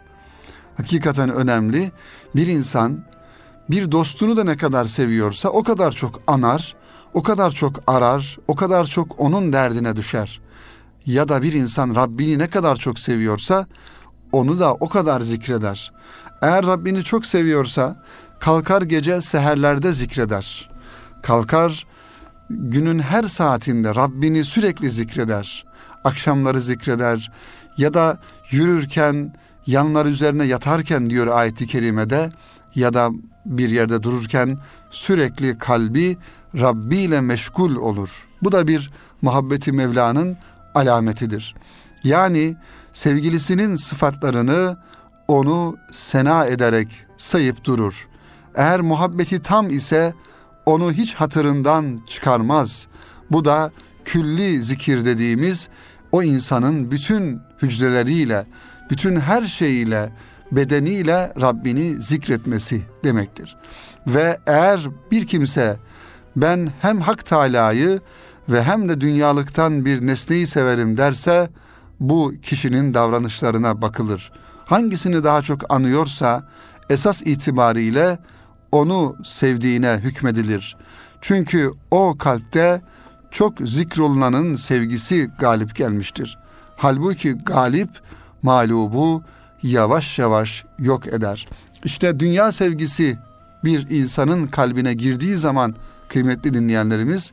Hakikaten 0.77 1.31
önemli. 1.31 1.93
Bir 2.37 2.47
insan 2.47 3.05
bir 3.71 3.93
dostunu 3.93 4.37
da 4.37 4.45
ne 4.45 4.57
kadar 4.57 4.85
seviyorsa 4.85 5.49
o 5.49 5.63
kadar 5.63 5.93
çok 5.93 6.23
anar, 6.27 6.77
o 7.15 7.23
kadar 7.23 7.51
çok 7.51 7.83
arar, 7.87 8.39
o 8.49 8.55
kadar 8.55 8.85
çok 8.85 9.21
onun 9.21 9.53
derdine 9.53 9.97
düşer. 9.97 10.41
Ya 11.07 11.29
da 11.29 11.43
bir 11.43 11.53
insan 11.53 11.95
Rabbini 11.95 12.39
ne 12.39 12.51
kadar 12.51 12.77
çok 12.77 12.99
seviyorsa 12.99 13.67
onu 14.33 14.59
da 14.59 14.75
o 14.75 14.89
kadar 14.89 15.21
zikreder. 15.21 15.93
Eğer 16.43 16.67
Rabbini 16.67 17.05
çok 17.05 17.27
seviyorsa 17.27 18.05
kalkar 18.41 18.83
gece 18.83 19.21
seherlerde 19.21 19.93
zikreder. 19.93 20.71
Kalkar 21.23 21.87
günün 22.51 22.99
her 22.99 23.23
saatinde 23.23 23.95
Rabbini 23.95 24.45
sürekli 24.45 24.91
zikreder. 24.91 25.65
Akşamları 26.05 26.61
zikreder 26.61 27.33
ya 27.77 27.95
da 27.95 28.19
yürürken 28.51 29.35
yanlar 29.67 30.07
üzerine 30.07 30.45
yatarken 30.45 31.11
diyor 31.11 31.27
ayeti 31.27 31.67
kerimede 31.67 32.31
ya 32.75 32.95
da 32.95 33.11
bir 33.47 33.71
yerde 33.71 34.03
dururken 34.03 34.59
sürekli 34.91 35.59
kalbi 35.59 36.19
Rabbi 36.61 36.97
ile 36.97 37.21
meşgul 37.21 37.77
olur. 37.77 38.29
Bu 38.43 38.53
da 38.53 38.67
bir 38.67 38.91
muhabbeti 39.23 39.73
Mevla'nın 39.73 40.37
alametidir. 40.75 41.55
Yani 42.05 42.57
sevgilisinin 42.93 43.77
sıfatlarını 43.77 44.77
onu 45.29 45.77
sena 45.93 46.47
ederek 46.47 46.89
sayıp 47.17 47.65
durur. 47.65 48.09
Eğer 48.55 48.81
muhabbeti 48.81 49.43
tam 49.43 49.71
ise 49.71 50.15
onu 50.67 50.93
hiç 50.93 51.15
hatırından 51.15 52.01
çıkarmaz. 52.09 52.87
Bu 53.31 53.45
da 53.45 53.71
külli 54.05 54.63
zikir 54.63 55.05
dediğimiz 55.05 55.69
o 56.13 56.23
insanın 56.23 56.91
bütün 56.91 57.41
hücreleriyle, 57.63 58.45
bütün 58.91 59.21
her 59.21 59.43
şeyiyle, 59.43 60.13
bedeniyle 60.53 61.33
Rabbini 61.41 62.03
zikretmesi 62.03 62.83
demektir. 63.05 63.57
Ve 64.07 64.39
eğer 64.47 64.89
bir 65.11 65.27
kimse 65.27 65.77
ben 66.37 66.73
hem 66.83 67.01
Hak 67.01 67.27
Teala'yı 67.27 68.01
ve 68.49 68.63
hem 68.63 68.89
de 68.89 69.01
dünyalıktan 69.01 69.85
bir 69.85 70.07
nesneyi 70.07 70.47
severim 70.47 70.97
derse 70.97 71.49
bu 72.01 72.33
kişinin 72.43 72.95
davranışlarına 72.95 73.83
bakılır. 73.83 74.33
Hangisini 74.65 75.25
daha 75.25 75.43
çok 75.43 75.73
anıyorsa 75.73 76.49
esas 76.91 77.23
itibariyle 77.23 78.19
onu 78.73 79.17
sevdiğine 79.25 80.01
hükmedilir. 80.03 80.77
Çünkü 81.21 81.71
o 81.91 82.15
kalpte 82.19 82.81
çok 83.31 83.59
zikrolunanın 83.59 84.55
sevgisi 84.55 85.31
galip 85.39 85.77
gelmiştir. 85.77 86.39
Halbuki 86.77 87.33
galip 87.33 87.91
mağlubu 88.43 89.23
yavaş 89.63 90.19
yavaş 90.19 90.65
yok 90.79 91.07
eder. 91.07 91.49
İşte 91.85 92.21
dünya 92.21 92.53
sevgisi 92.53 93.19
bir 93.65 93.91
insanın 93.91 94.47
kalbine 94.47 94.95
girdiği 94.95 95.37
zaman 95.37 95.75
kıymetli 96.09 96.55
dinleyenlerimiz 96.55 97.33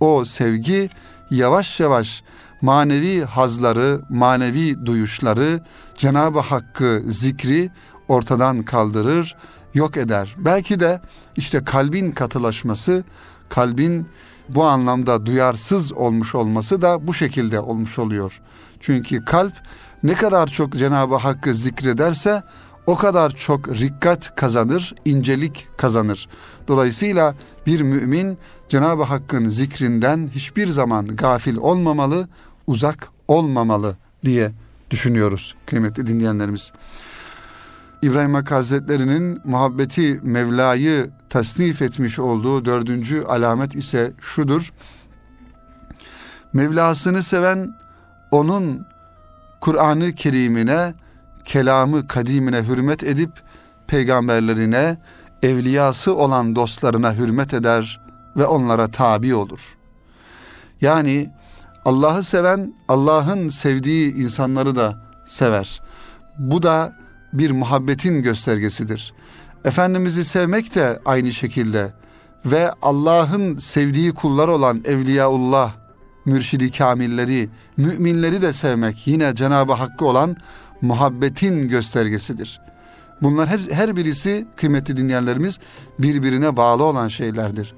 o 0.00 0.24
sevgi 0.24 0.90
yavaş 1.30 1.80
yavaş 1.80 2.22
manevi 2.62 3.24
hazları, 3.24 4.00
manevi 4.08 4.86
duyuşları, 4.86 5.60
Cenab-ı 5.96 6.38
Hakk'ı 6.38 7.02
zikri 7.08 7.70
ortadan 8.08 8.62
kaldırır, 8.62 9.36
yok 9.74 9.96
eder. 9.96 10.34
Belki 10.38 10.80
de 10.80 11.00
işte 11.36 11.64
kalbin 11.64 12.12
katılaşması, 12.12 13.04
kalbin 13.48 14.06
bu 14.48 14.64
anlamda 14.64 15.26
duyarsız 15.26 15.92
olmuş 15.92 16.34
olması 16.34 16.82
da 16.82 17.06
bu 17.06 17.14
şekilde 17.14 17.60
olmuş 17.60 17.98
oluyor. 17.98 18.40
Çünkü 18.80 19.24
kalp 19.24 19.52
ne 20.04 20.14
kadar 20.14 20.46
çok 20.46 20.72
Cenab-ı 20.72 21.16
Hakk'ı 21.16 21.54
zikrederse 21.54 22.42
o 22.86 22.96
kadar 22.96 23.30
çok 23.30 23.68
rikkat 23.68 24.36
kazanır, 24.36 24.94
incelik 25.04 25.68
kazanır. 25.76 26.28
Dolayısıyla 26.68 27.34
bir 27.66 27.80
mümin 27.80 28.38
Cenab-ı 28.68 29.02
Hakk'ın 29.02 29.48
zikrinden 29.48 30.30
hiçbir 30.34 30.68
zaman 30.68 31.06
gafil 31.06 31.56
olmamalı, 31.56 32.28
uzak 32.66 33.08
olmamalı 33.28 33.96
diye 34.24 34.52
düşünüyoruz 34.90 35.54
kıymetli 35.66 36.06
dinleyenlerimiz. 36.06 36.72
İbrahim 38.02 38.34
Hakkı 38.34 38.54
Hazretleri'nin 38.54 39.40
muhabbeti 39.44 40.20
Mevla'yı 40.22 41.10
tasnif 41.28 41.82
etmiş 41.82 42.18
olduğu 42.18 42.64
dördüncü 42.64 43.22
alamet 43.22 43.74
ise 43.74 44.12
şudur. 44.20 44.72
Mevlasını 46.52 47.22
seven 47.22 47.74
onun 48.30 48.86
Kur'an-ı 49.64 50.14
Kerim'ine, 50.14 50.94
kelamı 51.44 52.08
kadimine 52.08 52.62
hürmet 52.62 53.02
edip 53.02 53.30
peygamberlerine, 53.86 54.96
evliyası 55.42 56.14
olan 56.16 56.56
dostlarına 56.56 57.14
hürmet 57.14 57.54
eder 57.54 58.00
ve 58.36 58.46
onlara 58.46 58.90
tabi 58.90 59.34
olur. 59.34 59.76
Yani 60.80 61.30
Allah'ı 61.84 62.22
seven 62.22 62.74
Allah'ın 62.88 63.48
sevdiği 63.48 64.14
insanları 64.14 64.76
da 64.76 65.02
sever. 65.26 65.82
Bu 66.38 66.62
da 66.62 66.92
bir 67.32 67.50
muhabbetin 67.50 68.22
göstergesidir. 68.22 69.14
Efendimiz'i 69.64 70.24
sevmek 70.24 70.74
de 70.74 71.00
aynı 71.04 71.32
şekilde 71.32 71.92
ve 72.46 72.72
Allah'ın 72.82 73.58
sevdiği 73.58 74.14
kullar 74.14 74.48
olan 74.48 74.82
Evliyaullah, 74.84 75.72
mürşidi 76.26 76.70
kamilleri, 76.70 77.48
müminleri 77.76 78.42
de 78.42 78.52
sevmek 78.52 79.06
yine 79.06 79.34
Cenab-ı 79.34 79.72
Hakk'a 79.72 80.04
olan 80.04 80.36
muhabbetin 80.80 81.68
göstergesidir. 81.68 82.60
Bunlar 83.22 83.48
her, 83.48 83.58
her 83.58 83.96
birisi 83.96 84.46
kıymetli 84.56 84.96
dinleyenlerimiz 84.96 85.58
birbirine 85.98 86.56
bağlı 86.56 86.84
olan 86.84 87.08
şeylerdir. 87.08 87.74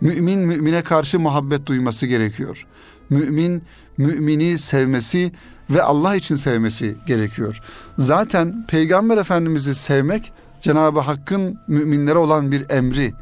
Mümin 0.00 0.38
mümine 0.38 0.82
karşı 0.82 1.20
muhabbet 1.20 1.66
duyması 1.66 2.06
gerekiyor. 2.06 2.66
Mümin 3.10 3.62
mümini 3.98 4.58
sevmesi 4.58 5.32
ve 5.70 5.82
Allah 5.82 6.16
için 6.16 6.36
sevmesi 6.36 6.96
gerekiyor. 7.06 7.60
Zaten 7.98 8.66
Peygamber 8.68 9.16
Efendimiz'i 9.16 9.74
sevmek 9.74 10.32
Cenab-ı 10.60 11.00
Hakk'ın 11.00 11.58
müminlere 11.68 12.18
olan 12.18 12.52
bir 12.52 12.70
emri. 12.70 13.12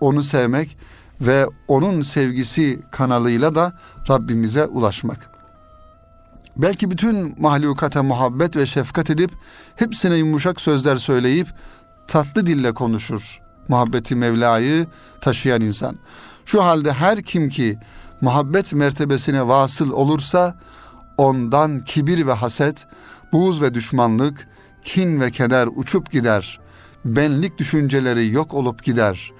Onu 0.00 0.22
sevmek 0.22 0.78
ve 1.20 1.46
onun 1.68 2.02
sevgisi 2.02 2.80
kanalıyla 2.90 3.54
da 3.54 3.72
Rabbimize 4.08 4.66
ulaşmak. 4.66 5.30
Belki 6.56 6.90
bütün 6.90 7.34
mahlukata 7.38 8.02
muhabbet 8.02 8.56
ve 8.56 8.66
şefkat 8.66 9.10
edip 9.10 9.30
hepsine 9.76 10.16
yumuşak 10.16 10.60
sözler 10.60 10.96
söyleyip 10.96 11.48
tatlı 12.06 12.46
dille 12.46 12.72
konuşur. 12.72 13.40
Muhabbeti 13.68 14.16
Mevla'yı 14.16 14.86
taşıyan 15.20 15.60
insan. 15.60 15.96
Şu 16.44 16.64
halde 16.64 16.92
her 16.92 17.22
kim 17.22 17.48
ki 17.48 17.78
muhabbet 18.20 18.72
mertebesine 18.72 19.48
vasıl 19.48 19.90
olursa 19.90 20.54
ondan 21.16 21.80
kibir 21.80 22.26
ve 22.26 22.32
haset, 22.32 22.86
buğz 23.32 23.62
ve 23.62 23.74
düşmanlık, 23.74 24.48
kin 24.84 25.20
ve 25.20 25.30
keder 25.30 25.68
uçup 25.76 26.10
gider. 26.10 26.60
Benlik 27.04 27.58
düşünceleri 27.58 28.30
yok 28.30 28.54
olup 28.54 28.82
gider. 28.82 29.32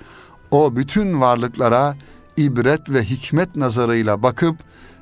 O 0.51 0.77
bütün 0.77 1.21
varlıklara 1.21 1.97
ibret 2.37 2.91
ve 2.91 3.05
hikmet 3.05 3.57
nazarıyla 3.57 4.23
bakıp 4.23 4.57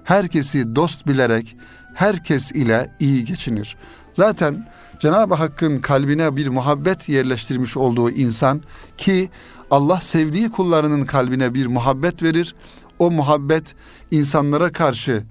herkesi 0.05 0.77
dost 0.77 1.07
bilerek 1.07 1.57
herkes 1.95 2.53
ile 2.53 2.97
iyi 3.01 3.25
geçinir. 3.25 3.77
Zaten 4.13 4.69
Cenab-ı 4.99 5.35
Hakk'ın 5.35 5.79
kalbine 5.79 6.37
bir 6.37 6.49
muhabbet 6.49 7.09
yerleştirmiş 7.09 7.77
olduğu 7.77 8.11
insan 8.11 8.63
ki 8.99 9.31
Allah 9.71 10.01
sevdiği 10.01 10.51
kullarının 10.51 11.05
kalbine 11.05 11.55
bir 11.55 11.67
muhabbet 11.67 12.23
verir. 12.23 12.55
O 12.99 13.11
muhabbet 13.11 13.75
insanlara 14.11 14.73
karşı 14.73 15.23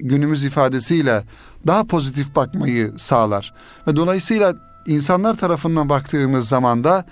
günümüz 0.00 0.44
ifadesiyle 0.44 1.24
daha 1.66 1.84
pozitif 1.84 2.36
bakmayı 2.36 2.92
sağlar. 2.96 3.54
Ve 3.86 3.96
dolayısıyla 3.96 4.54
insanlar 4.86 5.34
tarafından 5.34 5.88
baktığımız 5.88 6.48
zaman 6.48 6.84
da 6.84 7.04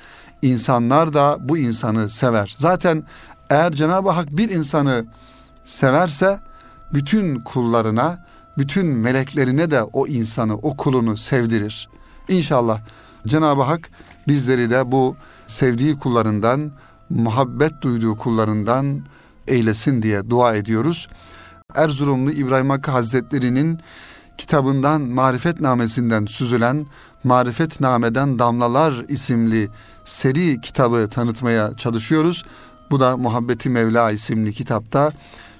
insanlar 0.42 1.12
da 1.12 1.37
bu 1.40 1.59
insanı 1.59 2.09
sever. 2.11 2.55
Zaten 2.59 3.05
eğer 3.51 3.72
Cenab-ı 3.72 4.11
Hak 4.11 4.37
bir 4.37 4.51
insanı 4.51 5.07
severse 5.64 6.40
bütün 6.94 7.40
kullarına, 7.40 8.27
bütün 8.59 8.87
meleklerine 8.87 9.70
de 9.70 9.83
o 9.83 10.07
insanı, 10.07 10.55
o 10.55 10.77
kulunu 10.77 11.16
sevdirir. 11.16 11.88
İnşallah 12.29 12.81
Cenab-ı 13.27 13.62
Hak 13.62 13.90
bizleri 14.29 14.70
de 14.70 14.92
bu 14.92 15.16
sevdiği 15.46 15.99
kullarından, 15.99 16.72
muhabbet 17.11 17.83
duyduğu 17.83 18.16
kullarından 18.16 19.01
eylesin 19.46 20.03
diye 20.03 20.31
dua 20.31 20.55
ediyoruz. 20.55 21.09
Erzurumlu 21.75 22.31
İbrahim 22.31 22.70
Hakkı 22.70 22.90
Hazretleri'nin 22.90 23.81
kitabından 24.38 25.01
Marifetnamesinden 25.01 26.27
süzülen 26.27 26.87
Marifetname'den 27.25 28.38
Damlalar 28.38 29.05
isimli 29.09 29.68
seri 30.07 30.61
kitabı 30.61 31.09
tanıtmaya 31.11 31.77
çalışıyoruz. 31.77 32.45
Bu 32.90 33.01
da 33.01 33.16
Muhabbeti 33.16 33.71
Mevla 33.71 34.11
isimli 34.11 34.53
kitapta 34.53 35.12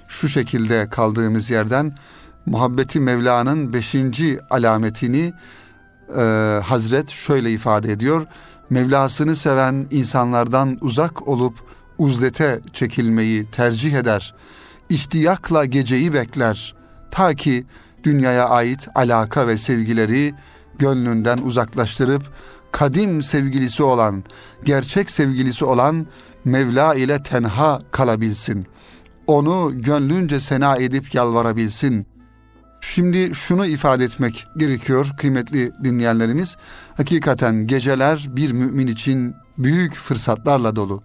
şu 0.07 0.29
şekilde 0.29 0.89
kaldığımız 0.89 1.49
yerden 1.49 1.97
Muhabbeti 2.45 2.99
Mevla'nın 2.99 3.73
beşinci 3.73 4.39
alametini 4.49 5.33
e, 6.17 6.21
Hazret 6.63 7.09
şöyle 7.09 7.51
ifade 7.51 7.91
ediyor. 7.91 8.27
Mevlasını 8.69 9.35
seven 9.35 9.87
insanlardan 9.91 10.77
uzak 10.81 11.27
olup 11.27 11.57
uzlete 11.97 12.59
çekilmeyi 12.73 13.45
tercih 13.51 13.93
eder. 13.93 14.35
İştiyakla 14.89 15.65
geceyi 15.65 16.13
bekler. 16.13 16.75
Ta 17.11 17.33
ki 17.33 17.65
dünyaya 18.03 18.49
ait 18.49 18.87
alaka 18.95 19.47
ve 19.47 19.57
sevgileri 19.57 20.33
gönlünden 20.79 21.37
uzaklaştırıp 21.37 22.23
kadim 22.77 23.21
sevgilisi 23.21 23.83
olan, 23.83 24.23
gerçek 24.63 25.09
sevgilisi 25.09 25.65
olan 25.65 26.07
Mevla 26.45 26.95
ile 26.95 27.23
tenha 27.23 27.81
kalabilsin. 27.91 28.67
Onu 29.27 29.81
gönlünce 29.81 30.39
sena 30.39 30.77
edip 30.77 31.15
yalvarabilsin. 31.15 32.07
Şimdi 32.81 33.35
şunu 33.35 33.65
ifade 33.65 34.03
etmek 34.03 34.45
gerekiyor 34.57 35.11
kıymetli 35.17 35.71
dinleyenlerimiz. 35.83 36.57
Hakikaten 36.97 37.67
geceler 37.67 38.25
bir 38.29 38.51
mümin 38.51 38.87
için 38.87 39.35
büyük 39.57 39.93
fırsatlarla 39.93 40.75
dolu. 40.75 41.03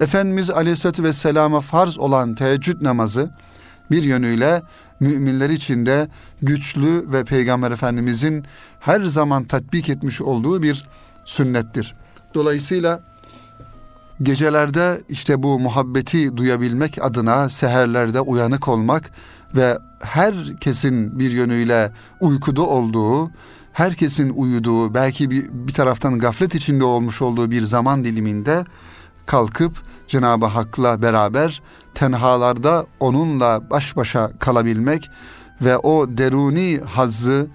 Efendimiz 0.00 0.50
Aleyhisselatü 0.50 1.04
Vesselam'a 1.04 1.60
farz 1.60 1.98
olan 1.98 2.34
teheccüd 2.34 2.82
namazı 2.82 3.30
bir 3.90 4.02
yönüyle 4.02 4.62
müminler 5.00 5.50
için 5.50 5.86
de 5.86 6.08
güçlü 6.42 7.12
ve 7.12 7.24
Peygamber 7.24 7.70
Efendimizin 7.70 8.44
her 8.80 9.04
zaman 9.04 9.44
tatbik 9.44 9.88
etmiş 9.88 10.20
olduğu 10.20 10.62
bir 10.62 10.84
sünnettir. 11.24 11.94
Dolayısıyla 12.34 13.00
gecelerde 14.22 15.00
işte 15.08 15.42
bu 15.42 15.60
muhabbeti 15.60 16.36
duyabilmek 16.36 17.04
adına 17.04 17.48
seherlerde 17.48 18.20
uyanık 18.20 18.68
olmak 18.68 19.10
ve 19.56 19.78
herkesin 20.02 21.18
bir 21.18 21.30
yönüyle 21.30 21.92
uykuda 22.20 22.62
olduğu, 22.62 23.30
herkesin 23.72 24.30
uyuduğu, 24.30 24.94
belki 24.94 25.30
bir, 25.30 25.48
bir 25.52 25.72
taraftan 25.72 26.18
gaflet 26.18 26.54
içinde 26.54 26.84
olmuş 26.84 27.22
olduğu 27.22 27.50
bir 27.50 27.62
zaman 27.62 28.04
diliminde 28.04 28.64
kalkıp 29.26 29.82
Cenab-ı 30.08 30.46
Hak'la 30.46 31.02
beraber 31.02 31.62
tenhalarda 31.94 32.86
onunla 33.00 33.70
baş 33.70 33.96
başa 33.96 34.30
kalabilmek 34.38 35.10
ve 35.60 35.76
o 35.76 36.06
deruni 36.08 36.80
hazzı, 36.86 37.46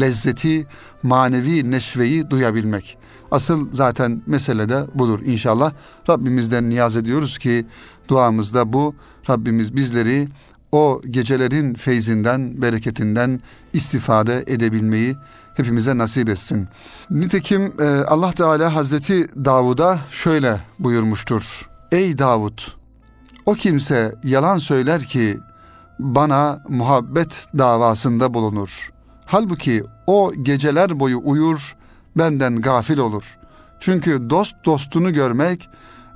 lezzeti, 0.00 0.66
manevi 1.02 1.70
neşveyi 1.70 2.30
duyabilmek. 2.30 2.98
Asıl 3.30 3.68
zaten 3.72 4.22
mesele 4.26 4.68
de 4.68 4.84
budur 4.94 5.20
inşallah. 5.24 5.72
Rabbimizden 6.08 6.70
niyaz 6.70 6.96
ediyoruz 6.96 7.38
ki 7.38 7.66
duamızda 8.08 8.72
bu 8.72 8.94
Rabbimiz 9.30 9.76
bizleri 9.76 10.28
o 10.72 11.00
gecelerin 11.10 11.74
feyzinden, 11.74 12.62
bereketinden 12.62 13.40
istifade 13.72 14.44
edebilmeyi 14.46 15.16
hepimize 15.56 15.98
nasip 15.98 16.28
etsin. 16.28 16.68
Nitekim 17.10 17.72
e, 17.80 17.84
Allah 17.84 18.32
Teala 18.32 18.74
Hazreti 18.74 19.44
Davud'a 19.44 19.98
şöyle 20.10 20.60
buyurmuştur. 20.78 21.68
Ey 21.92 22.18
Davud! 22.18 22.58
O 23.46 23.54
kimse 23.54 24.14
yalan 24.24 24.58
söyler 24.58 25.02
ki 25.02 25.38
bana 25.98 26.60
muhabbet 26.68 27.46
davasında 27.58 28.34
bulunur. 28.34 28.93
Halbuki 29.26 29.84
o 30.06 30.32
geceler 30.42 31.00
boyu 31.00 31.20
uyur, 31.24 31.76
benden 32.16 32.60
gafil 32.60 32.98
olur. 32.98 33.38
Çünkü 33.80 34.30
dost 34.30 34.54
dostunu 34.64 35.12
görmek 35.12 35.68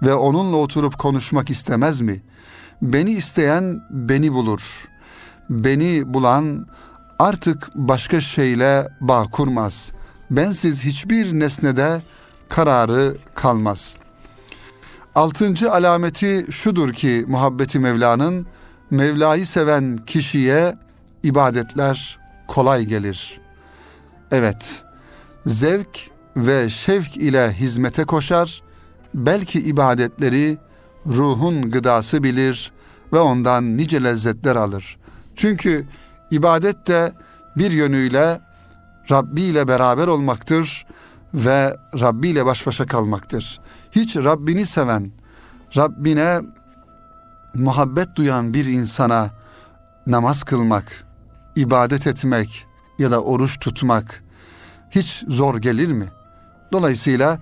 ve 0.02 0.14
onunla 0.14 0.56
oturup 0.56 0.98
konuşmak 0.98 1.50
istemez 1.50 2.00
mi? 2.00 2.22
Beni 2.82 3.10
isteyen 3.10 3.82
beni 3.90 4.32
bulur. 4.32 4.88
Beni 5.50 6.14
bulan 6.14 6.66
artık 7.18 7.70
başka 7.74 8.20
şeyle 8.20 8.88
bağ 9.00 9.24
kurmaz. 9.24 9.92
Bensiz 10.30 10.84
hiçbir 10.84 11.40
nesnede 11.40 12.02
kararı 12.48 13.16
kalmaz. 13.34 13.94
Altıncı 15.14 15.72
alameti 15.72 16.46
şudur 16.50 16.92
ki 16.92 17.24
muhabbeti 17.28 17.78
Mevla'nın 17.78 18.46
Mevla'yı 18.90 19.46
seven 19.46 19.98
kişiye 20.06 20.76
ibadetler 21.22 22.18
kolay 22.48 22.84
gelir. 22.84 23.40
Evet, 24.32 24.82
zevk 25.46 26.10
ve 26.36 26.68
şevk 26.68 27.16
ile 27.16 27.52
hizmete 27.52 28.04
koşar, 28.04 28.62
belki 29.14 29.60
ibadetleri 29.60 30.58
ruhun 31.06 31.70
gıdası 31.70 32.22
bilir 32.22 32.72
ve 33.12 33.18
ondan 33.18 33.76
nice 33.76 34.04
lezzetler 34.04 34.56
alır. 34.56 34.98
Çünkü 35.36 35.86
ibadet 36.30 36.86
de 36.86 37.12
bir 37.56 37.72
yönüyle 37.72 38.40
Rabbi 39.10 39.42
ile 39.42 39.68
beraber 39.68 40.06
olmaktır 40.06 40.86
ve 41.34 41.76
Rabbi 42.00 42.28
ile 42.28 42.46
baş 42.46 42.66
başa 42.66 42.86
kalmaktır. 42.86 43.60
Hiç 43.92 44.16
Rabbini 44.16 44.66
seven, 44.66 45.10
Rabbine 45.76 46.40
muhabbet 47.54 48.16
duyan 48.16 48.54
bir 48.54 48.64
insana 48.64 49.30
namaz 50.06 50.42
kılmak, 50.42 51.04
ibadet 51.58 52.06
etmek 52.06 52.66
ya 52.98 53.10
da 53.10 53.22
oruç 53.22 53.60
tutmak 53.60 54.24
hiç 54.90 55.24
zor 55.28 55.58
gelir 55.58 55.92
mi? 55.92 56.06
Dolayısıyla 56.72 57.38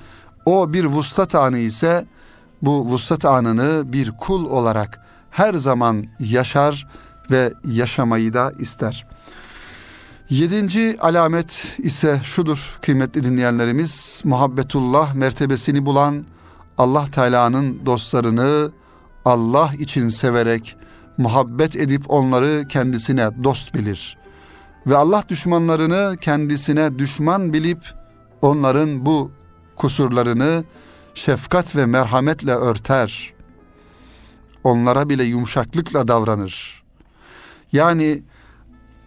o 0.47 0.73
bir 0.73 0.85
vuslat 0.85 1.35
anı 1.35 1.59
ise 1.59 2.07
bu 2.63 2.87
vuslat 2.87 3.25
anını 3.25 3.93
bir 3.93 4.11
kul 4.11 4.47
olarak 4.47 5.01
her 5.31 5.55
zaman 5.55 6.07
yaşar 6.19 6.87
ve 7.31 7.53
yaşamayı 7.65 8.35
da 8.35 8.53
ister. 8.59 9.07
Yedinci 10.31 10.97
alamet 11.01 11.77
ise 11.79 12.21
şudur 12.23 12.79
kıymetli 12.83 13.25
dinleyenlerimiz. 13.25 14.21
Muhabbetullah 14.25 15.15
mertebesini 15.15 15.87
bulan 15.87 16.25
Allah 16.79 17.07
Teala'nın 17.11 17.87
dostlarını 17.87 18.71
Allah 19.25 19.73
için 19.79 20.09
severek 20.09 20.77
muhabbet 21.19 21.77
edip 21.77 22.11
onları 22.11 22.69
kendisine 22.69 23.45
dost 23.45 23.75
bilir. 23.75 24.19
Ve 24.87 24.97
Allah 24.97 25.25
düşmanlarını 25.29 26.17
kendisine 26.21 26.99
düşman 26.99 27.53
bilip 27.53 27.79
onların 28.43 29.07
bu 29.07 29.31
kusurlarını 29.77 30.65
şefkat 31.15 31.77
ve 31.77 31.87
merhametle 31.87 32.53
örter. 32.53 33.35
Onlara 34.65 35.09
bile 35.09 35.25
yumuşaklıkla 35.25 36.09
davranır. 36.09 36.83
Yani 37.73 38.23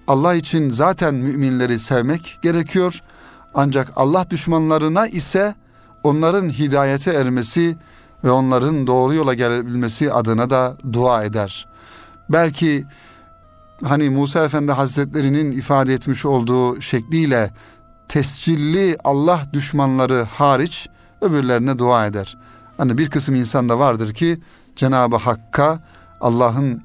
Allah 0.08 0.36
için 0.36 0.69
zaten 0.69 1.15
müminleri 1.15 1.80
sevmek 1.80 2.39
gerekiyor. 2.41 3.02
Ancak 3.54 3.91
Allah 3.95 4.30
düşmanlarına 4.30 5.08
ise 5.08 5.56
onların 6.04 6.50
hidayete 6.50 7.12
ermesi 7.12 7.76
ve 8.24 8.32
onların 8.32 8.88
doğru 8.88 9.13
yola 9.13 9.34
gelebilmesi 9.34 10.13
adına 10.13 10.50
da 10.50 10.78
dua 10.93 11.24
eder. 11.24 11.67
Belki 12.30 12.86
hani 13.84 14.10
Musa 14.10 14.46
Efendi 14.46 14.72
Hazretlerinin 14.72 15.52
ifade 15.52 15.94
etmiş 15.94 16.26
olduğu 16.26 16.82
şekliyle 16.82 17.52
tescilli 18.08 18.98
Allah 19.04 19.42
düşmanları 19.54 20.24
hariç 20.24 20.88
öbürlerine 21.22 21.80
dua 21.80 22.06
eder. 22.08 22.38
Hani 22.78 22.98
bir 22.98 23.10
kısım 23.10 23.36
insan 23.36 23.70
da 23.70 23.80
vardır 23.80 24.13
ki 24.13 24.39
Cenab-ı 24.76 25.15
Hakk'a, 25.15 25.80
Allah'ın 26.22 26.84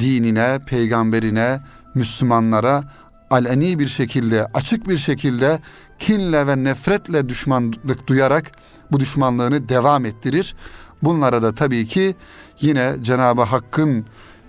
dinine, 0.00 0.58
peygamberine, 0.66 1.60
Müslümanlara 1.94 2.84
aleni 3.30 3.78
bir 3.78 3.88
şekilde, 3.88 4.46
açık 4.54 4.88
bir 4.88 4.98
şekilde 4.98 5.60
kinle 5.98 6.46
ve 6.46 6.64
nefretle 6.64 7.28
düşmanlık 7.28 8.06
duyarak 8.06 8.52
bu 8.92 9.00
düşmanlığını 9.00 9.68
devam 9.68 10.04
ettirir. 10.04 10.56
Bunlara 11.02 11.42
da 11.42 11.54
tabii 11.54 11.86
ki 11.86 12.14
yine 12.60 12.94
Cenab-ı 13.02 13.42
Hakk'ın 13.42 14.06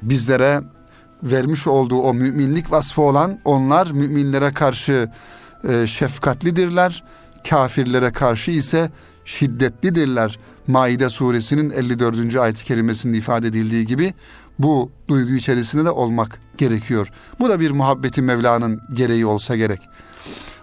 bizlere 0.10 0.62
vermiş 1.24 1.68
olduğu 1.68 1.98
o 1.98 2.14
müminlik 2.14 2.72
vasfı 2.72 3.02
olan 3.02 3.40
onlar 3.46 3.92
müminlere 3.92 4.54
karşı 4.54 5.10
e, 5.70 5.88
şefkatlidirler. 5.88 7.04
Kafirlere 7.50 8.12
karşı 8.12 8.52
ise 8.52 8.92
şiddetlidirler. 9.26 10.40
Maide 10.68 11.10
suresinin 11.10 11.70
54. 11.70 12.36
ayet-i 12.36 12.66
kerimesinde 12.66 13.18
ifade 13.18 13.48
edildiği 13.48 13.86
gibi 13.86 14.14
bu 14.60 14.92
duygu 15.08 15.34
içerisinde 15.34 15.86
de 15.86 15.90
olmak 15.90 16.40
gerekiyor. 16.58 17.12
Bu 17.40 17.50
da 17.50 17.60
bir 17.60 17.72
muhabbeti 17.72 18.22
Mevla'nın 18.22 18.82
gereği 18.94 19.26
olsa 19.26 19.56
gerek. 19.56 19.82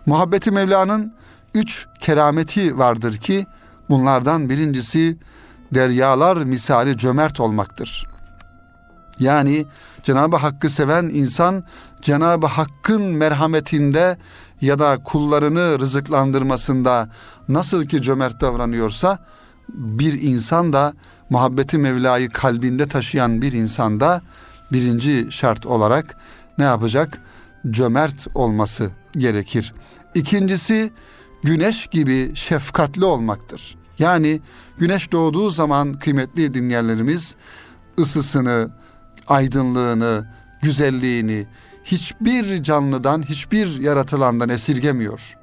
Muhabbeti 0.06 0.50
Mevla'nın 0.50 1.14
üç 1.54 1.86
kerameti 2.00 2.78
vardır 2.78 3.16
ki 3.16 3.46
bunlardan 3.90 4.48
birincisi 4.48 5.18
deryalar 5.74 6.36
misali 6.36 6.96
cömert 6.96 7.40
olmaktır. 7.40 8.11
Yani 9.18 9.66
Cenab-ı 10.02 10.36
Hakk'ı 10.36 10.70
seven 10.70 11.04
insan 11.04 11.64
Cenab-ı 12.02 12.46
Hakk'ın 12.46 13.02
merhametinde 13.02 14.16
ya 14.60 14.78
da 14.78 14.98
kullarını 15.04 15.78
rızıklandırmasında 15.78 17.08
nasıl 17.48 17.86
ki 17.86 18.02
cömert 18.02 18.40
davranıyorsa 18.40 19.18
bir 19.68 20.22
insan 20.22 20.72
da 20.72 20.92
muhabbeti 21.30 21.78
Mevla'yı 21.78 22.30
kalbinde 22.30 22.88
taşıyan 22.88 23.42
bir 23.42 23.52
insan 23.52 24.00
da 24.00 24.22
birinci 24.72 25.26
şart 25.30 25.66
olarak 25.66 26.16
ne 26.58 26.64
yapacak? 26.64 27.18
Cömert 27.70 28.26
olması 28.34 28.90
gerekir. 29.12 29.74
İkincisi 30.14 30.92
güneş 31.42 31.86
gibi 31.86 32.32
şefkatli 32.34 33.04
olmaktır. 33.04 33.76
Yani 33.98 34.40
güneş 34.78 35.12
doğduğu 35.12 35.50
zaman 35.50 35.92
kıymetli 35.92 36.54
dinleyenlerimiz 36.54 37.36
ısısını, 37.98 38.70
aydınlığını, 39.26 40.26
güzelliğini 40.62 41.46
hiçbir 41.84 42.62
canlıdan, 42.62 43.22
hiçbir 43.22 43.80
yaratılandan 43.80 44.48
esirgemiyor. 44.48 45.36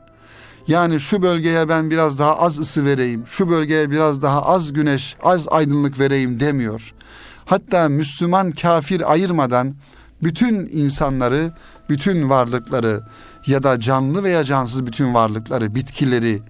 Yani 0.67 0.99
şu 0.99 1.21
bölgeye 1.21 1.69
ben 1.69 1.91
biraz 1.91 2.19
daha 2.19 2.39
az 2.39 2.59
ısı 2.59 2.85
vereyim, 2.85 3.27
şu 3.27 3.49
bölgeye 3.49 3.91
biraz 3.91 4.21
daha 4.21 4.41
az 4.41 4.73
güneş, 4.73 5.15
az 5.23 5.47
aydınlık 5.47 5.99
vereyim 5.99 6.39
demiyor. 6.39 6.93
Hatta 7.45 7.89
Müslüman 7.89 8.51
kafir 8.51 9.11
ayırmadan 9.11 9.75
bütün 10.23 10.69
insanları, 10.71 11.53
bütün 11.89 12.29
varlıkları 12.29 13.01
ya 13.47 13.63
da 13.63 13.79
canlı 13.79 14.23
veya 14.23 14.43
cansız 14.43 14.85
bütün 14.85 15.13
varlıkları, 15.13 15.75
bitkileri, 15.75 16.41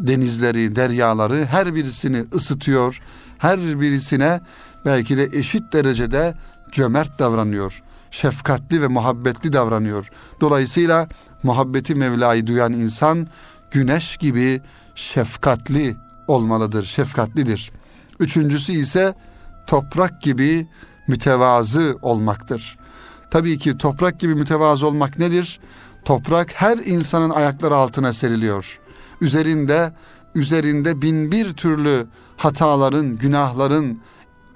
denizleri, 0.00 0.76
deryaları 0.76 1.44
her 1.44 1.74
birisini 1.74 2.24
ısıtıyor. 2.34 3.00
Her 3.38 3.80
birisine 3.80 4.40
belki 4.86 5.16
de 5.16 5.28
eşit 5.32 5.72
derecede 5.72 6.34
cömert 6.72 7.18
davranıyor. 7.18 7.82
Şefkatli 8.10 8.82
ve 8.82 8.88
muhabbetli 8.88 9.52
davranıyor. 9.52 10.10
Dolayısıyla 10.40 11.08
muhabbeti 11.42 11.94
Mevla'yı 11.94 12.46
duyan 12.46 12.72
insan 12.72 13.26
güneş 13.70 14.16
gibi 14.16 14.60
şefkatli 14.94 15.96
olmalıdır, 16.28 16.84
şefkatlidir. 16.84 17.72
Üçüncüsü 18.20 18.72
ise 18.72 19.14
toprak 19.66 20.22
gibi 20.22 20.68
mütevazı 21.08 21.98
olmaktır. 22.02 22.78
Tabii 23.30 23.58
ki 23.58 23.78
toprak 23.78 24.20
gibi 24.20 24.34
mütevazı 24.34 24.86
olmak 24.86 25.18
nedir? 25.18 25.60
Toprak 26.04 26.52
her 26.54 26.78
insanın 26.78 27.30
ayakları 27.30 27.76
altına 27.76 28.12
seriliyor. 28.12 28.80
Üzerinde 29.20 29.92
üzerinde 30.34 31.02
bin 31.02 31.32
bir 31.32 31.52
türlü 31.52 32.06
hataların, 32.36 33.16
günahların, 33.16 34.00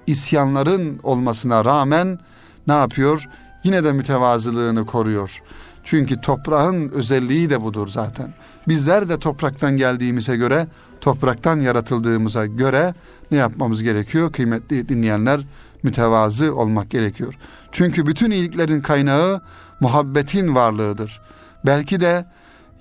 isyanların 0.07 0.99
olmasına 1.03 1.65
rağmen 1.65 2.19
ne 2.67 2.73
yapıyor? 2.73 3.29
Yine 3.63 3.83
de 3.83 3.91
mütevazılığını 3.91 4.85
koruyor. 4.85 5.41
Çünkü 5.83 6.21
toprağın 6.21 6.89
özelliği 6.89 7.49
de 7.49 7.61
budur 7.61 7.87
zaten. 7.87 8.33
Bizler 8.67 9.09
de 9.09 9.19
topraktan 9.19 9.77
geldiğimize 9.77 10.37
göre, 10.37 10.67
topraktan 11.01 11.59
yaratıldığımıza 11.59 12.45
göre 12.45 12.93
ne 13.31 13.37
yapmamız 13.37 13.83
gerekiyor? 13.83 14.31
Kıymetli 14.31 14.89
dinleyenler, 14.89 15.41
mütevazı 15.83 16.55
olmak 16.55 16.89
gerekiyor. 16.89 17.33
Çünkü 17.71 18.05
bütün 18.05 18.31
iyiliklerin 18.31 18.81
kaynağı 18.81 19.41
muhabbetin 19.79 20.55
varlığıdır. 20.55 21.21
Belki 21.65 21.99
de 21.99 22.25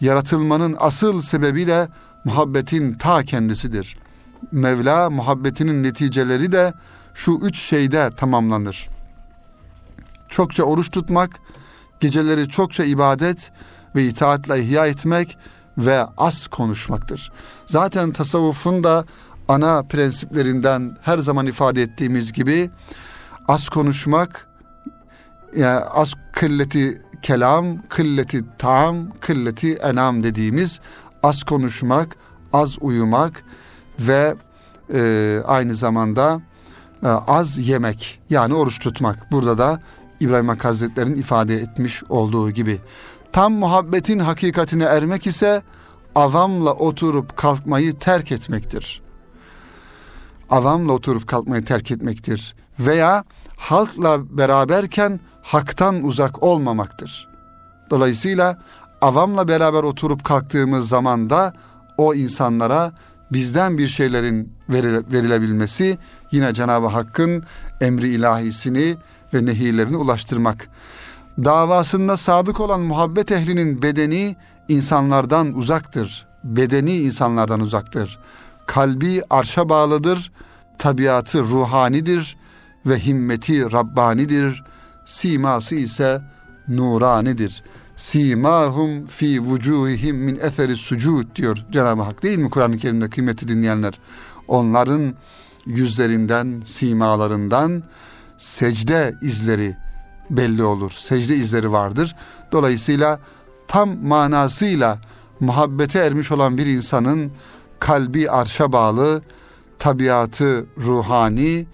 yaratılmanın 0.01 0.77
asıl 0.79 1.21
sebebi 1.21 1.67
de 1.67 1.89
muhabbetin 2.25 2.95
ta 2.95 3.23
kendisidir. 3.23 3.97
Mevla 4.53 5.11
muhabbetinin 5.11 5.83
neticeleri 5.83 6.53
de 6.53 6.75
şu 7.15 7.33
üç 7.43 7.59
şeyde 7.59 8.11
tamamlanır. 8.17 8.89
Çokça 10.29 10.63
oruç 10.63 10.91
tutmak, 10.91 11.41
geceleri 12.01 12.49
çokça 12.49 12.85
ibadet 12.85 13.53
ve 13.95 14.05
itaatle 14.05 14.63
ihya 14.63 14.87
etmek 14.87 15.39
ve 15.79 16.05
az 16.17 16.47
konuşmaktır. 16.47 17.33
Zaten 17.67 18.13
tasavvufun 18.13 18.85
da 18.85 19.05
ana 19.49 19.83
prensiplerinden 19.83 20.97
her 21.03 21.19
zaman 21.19 21.47
ifade 21.47 21.83
ettiğimiz 21.83 22.33
gibi 22.33 22.71
az 23.49 23.69
konuşmak, 23.69 24.49
yani 25.57 25.81
az 25.81 26.15
kılleti 26.33 27.03
kelam, 27.23 27.89
kılleti 27.89 28.45
tam, 28.59 29.11
kılleti 29.21 29.75
enam 29.75 30.23
dediğimiz 30.23 30.81
az 31.23 31.43
konuşmak, 31.43 32.17
az 32.53 32.77
uyumak 32.81 33.45
ve 33.99 34.35
e, 34.95 35.41
aynı 35.47 35.75
zamanda 35.75 36.41
az 37.09 37.59
yemek 37.59 38.21
yani 38.31 38.55
oruç 38.55 38.79
tutmak. 38.79 39.33
Burada 39.33 39.59
da 39.59 39.81
İbrahim 40.21 40.49
Hakkı 40.49 40.69
Hazretleri'nin 40.69 41.15
ifade 41.15 41.55
etmiş 41.55 42.03
olduğu 42.09 42.51
gibi. 42.51 42.81
Tam 43.33 43.53
muhabbetin 43.53 44.19
hakikatine 44.19 44.85
ermek 44.85 45.27
ise 45.27 45.63
avamla 46.15 46.75
oturup 46.75 47.37
kalkmayı 47.37 47.99
terk 47.99 48.33
etmektir. 48.33 49.03
Avamla 50.51 50.93
oturup 50.93 51.27
kalkmayı 51.27 51.65
terk 51.65 51.91
etmektir. 51.91 52.55
Veya 52.79 53.25
halkla 53.57 54.37
beraberken 54.39 55.21
haktan 55.43 56.05
uzak 56.05 56.43
olmamaktır. 56.43 57.29
Dolayısıyla 57.91 58.63
avamla 59.01 59.49
beraber 59.49 59.83
oturup 59.83 60.25
kalktığımız 60.25 60.89
zaman 60.89 61.31
da 61.31 61.53
o 61.97 62.15
insanlara 62.15 62.93
bizden 63.33 63.79
bir 63.79 63.89
şeylerin 63.89 64.53
verilebilmesi 65.13 65.99
yine 66.31 66.55
Cenab-ı 66.55 66.87
Hakk'ın 66.87 67.45
emri 67.81 68.09
ilahisini 68.09 68.97
ve 69.35 69.47
nehilerini 69.47 69.97
ulaştırmak. 69.97 70.69
Davasında 71.45 72.17
sadık 72.17 72.61
olan 72.61 72.81
muhabbet 72.81 73.33
ehlinin 73.33 73.83
bedeni 73.83 74.37
insanlardan 74.69 75.55
uzaktır. 75.55 76.27
Bedeni 76.45 76.97
insanlardan 76.97 77.61
uzaktır. 77.61 78.19
Kalbi 78.67 79.23
arşa 79.31 79.69
bağlıdır. 79.69 80.33
Tabiatı 80.79 81.43
ruhanidir 81.43 82.37
ve 82.87 82.99
himmeti 82.99 83.73
Rabbanidir. 83.73 84.65
Siması 85.07 85.75
ise 85.75 86.23
nuranidir. 86.69 87.63
Simahum 88.01 89.07
fi 89.07 89.41
vucuhihim 89.41 90.17
min 90.17 90.39
eseri 90.43 90.77
sucud 90.77 91.37
diyor 91.37 91.65
Cenab-ı 91.73 92.03
Hak 92.03 92.23
değil 92.23 92.39
mi 92.39 92.51
Kur'an-ı 92.51 92.77
Kerim'de 92.77 93.11
kıymeti 93.11 93.49
dinleyenler? 93.49 93.99
Onların 94.49 95.15
yüzlerinden, 95.67 96.63
simalarından 96.65 97.83
secde 98.39 99.15
izleri 99.23 99.77
belli 100.31 100.63
olur. 100.63 100.91
Secde 100.91 101.37
izleri 101.37 101.73
vardır. 101.73 102.17
Dolayısıyla 102.53 103.21
tam 103.69 104.07
manasıyla 104.07 104.99
muhabbete 105.41 105.99
ermiş 105.99 106.33
olan 106.33 106.59
bir 106.59 106.67
insanın 106.67 107.33
kalbi 107.79 108.31
arşa 108.31 108.73
bağlı, 108.73 109.23
tabiatı 109.79 110.67
ruhani, 110.79 111.67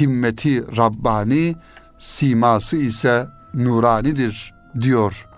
himmeti 0.00 0.76
Rabbani, 0.76 1.56
siması 1.98 2.76
ise 2.76 3.26
nuranidir 3.54 4.54
diyor 4.80 5.33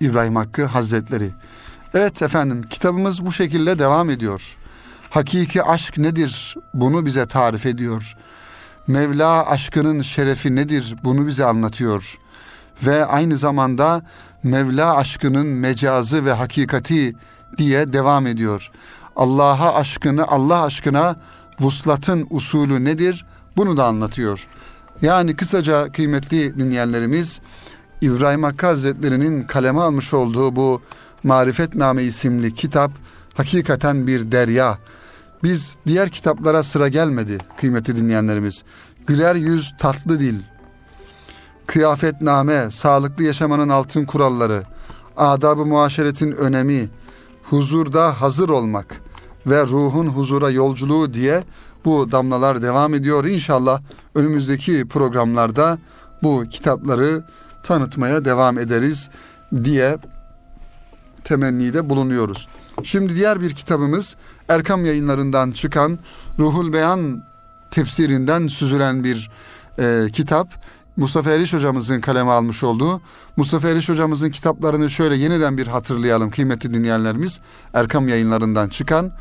İbrahim 0.00 0.36
Hakkı 0.36 0.64
Hazretleri. 0.64 1.30
Evet 1.94 2.22
efendim 2.22 2.62
kitabımız 2.62 3.26
bu 3.26 3.32
şekilde 3.32 3.78
devam 3.78 4.10
ediyor. 4.10 4.56
Hakiki 5.10 5.62
aşk 5.62 5.98
nedir? 5.98 6.56
Bunu 6.74 7.06
bize 7.06 7.26
tarif 7.26 7.66
ediyor. 7.66 8.16
Mevla 8.86 9.50
aşkının 9.50 10.02
şerefi 10.02 10.56
nedir? 10.56 10.96
Bunu 11.04 11.26
bize 11.26 11.44
anlatıyor. 11.44 12.18
Ve 12.86 13.04
aynı 13.04 13.36
zamanda 13.36 14.02
Mevla 14.42 14.96
aşkının 14.96 15.46
mecazı 15.46 16.24
ve 16.24 16.32
hakikati 16.32 17.14
diye 17.58 17.92
devam 17.92 18.26
ediyor. 18.26 18.70
Allah'a 19.16 19.74
aşkını, 19.74 20.28
Allah 20.28 20.62
aşkına 20.62 21.16
vuslatın 21.60 22.26
usulü 22.30 22.84
nedir? 22.84 23.26
Bunu 23.56 23.76
da 23.76 23.84
anlatıyor. 23.86 24.46
Yani 25.02 25.36
kısaca 25.36 25.92
kıymetli 25.92 26.58
dinleyenlerimiz 26.58 27.40
İbrahim 28.00 28.42
Hakkı 28.42 28.66
Hazretleri'nin 28.66 29.44
kaleme 29.44 29.80
almış 29.80 30.14
olduğu 30.14 30.56
bu 30.56 30.82
Marifetname 31.22 32.02
isimli 32.02 32.54
kitap 32.54 32.90
hakikaten 33.34 34.06
bir 34.06 34.32
derya. 34.32 34.78
Biz 35.42 35.76
diğer 35.86 36.10
kitaplara 36.10 36.62
sıra 36.62 36.88
gelmedi 36.88 37.38
kıymetli 37.60 37.96
dinleyenlerimiz. 37.96 38.62
Güler 39.06 39.34
yüz 39.34 39.74
tatlı 39.78 40.20
dil, 40.20 40.34
kıyafetname, 41.66 42.70
sağlıklı 42.70 43.24
yaşamanın 43.24 43.68
altın 43.68 44.04
kuralları, 44.04 44.62
adab-ı 45.16 45.66
muaşeretin 45.66 46.32
önemi, 46.32 46.88
huzurda 47.42 48.20
hazır 48.20 48.48
olmak 48.48 49.00
ve 49.46 49.62
ruhun 49.62 50.06
huzura 50.06 50.50
yolculuğu 50.50 51.14
diye 51.14 51.44
bu 51.84 52.12
damlalar 52.12 52.62
devam 52.62 52.94
ediyor. 52.94 53.24
İnşallah 53.24 53.80
önümüzdeki 54.14 54.88
programlarda 54.88 55.78
bu 56.22 56.44
kitapları 56.50 57.24
tanıtmaya 57.62 58.24
devam 58.24 58.58
ederiz 58.58 59.08
diye 59.64 59.98
temennide 61.24 61.88
bulunuyoruz. 61.88 62.48
Şimdi 62.84 63.14
diğer 63.14 63.40
bir 63.40 63.54
kitabımız 63.54 64.16
Erkam 64.48 64.84
yayınlarından 64.84 65.50
çıkan 65.50 65.98
Ruhul 66.38 66.72
Beyan 66.72 67.22
tefsirinden 67.70 68.46
süzülen 68.46 69.04
bir 69.04 69.30
e, 69.78 70.06
kitap. 70.12 70.48
Mustafa 70.96 71.30
Eriş 71.30 71.52
hocamızın 71.52 72.00
kaleme 72.00 72.30
almış 72.30 72.64
olduğu 72.64 73.00
Mustafa 73.36 73.68
Eriş 73.68 73.88
hocamızın 73.88 74.30
kitaplarını 74.30 74.90
şöyle 74.90 75.16
yeniden 75.16 75.58
bir 75.58 75.66
hatırlayalım 75.66 76.30
kıymetli 76.30 76.74
dinleyenlerimiz. 76.74 77.40
Erkam 77.74 78.08
yayınlarından 78.08 78.68
çıkan 78.68 79.12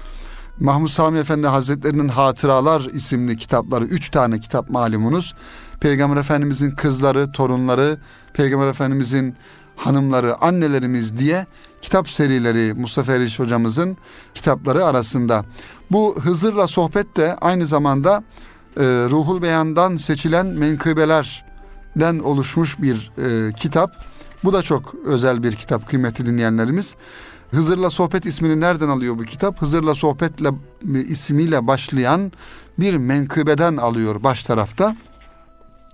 Mahmud 0.60 0.88
Sami 0.88 1.20
Efendi 1.20 1.48
Hazretleri'nin 1.48 2.08
Hatıralar 2.08 2.82
isimli 2.82 3.38
kitapları, 3.38 3.86
üç 3.86 4.10
tane 4.10 4.40
kitap 4.40 4.70
malumunuz. 4.70 5.36
Peygamber 5.80 6.18
Efendimizin 6.18 6.72
kızları, 6.72 7.32
torunları, 7.32 7.98
Peygamber 8.34 8.68
Efendimizin 8.68 9.36
hanımları, 9.76 10.42
annelerimiz 10.42 11.18
diye 11.18 11.46
kitap 11.82 12.10
serileri 12.10 12.74
Mustafa 12.74 13.14
Eriş 13.14 13.40
hocamızın 13.40 13.98
kitapları 14.34 14.86
arasında. 14.86 15.46
Bu 15.92 16.16
Hızır'la 16.22 16.68
sohbet 16.68 17.18
de 17.18 17.36
aynı 17.36 17.66
zamanda 17.66 18.24
e, 18.78 18.84
Ruhul 18.84 19.42
Beyan'dan 19.42 19.96
seçilen 19.96 20.46
menkıbelerden 20.46 22.20
oluşmuş 22.20 22.82
bir 22.82 23.12
e, 23.18 23.54
kitap. 23.54 23.92
Bu 24.44 24.54
da 24.54 24.62
çok 24.62 24.96
özel 25.06 25.44
bir 25.44 25.56
kitap 25.56 25.90
kıymetli 25.90 26.26
dinleyenlerimiz. 26.26 26.96
Hızır'la 27.52 27.90
Sohbet 27.90 28.26
ismini 28.26 28.60
nereden 28.60 28.90
alıyor 28.90 29.20
bu 29.20 29.24
kitap? 29.24 29.62
Hızır'la 29.62 29.96
Sohbet'le 29.96 30.54
ismiyle 31.10 31.68
başlayan 31.68 32.32
bir 32.80 32.98
menkıbeden 32.98 33.78
alıyor 33.78 34.24
baş 34.24 34.44
tarafta. 34.44 34.96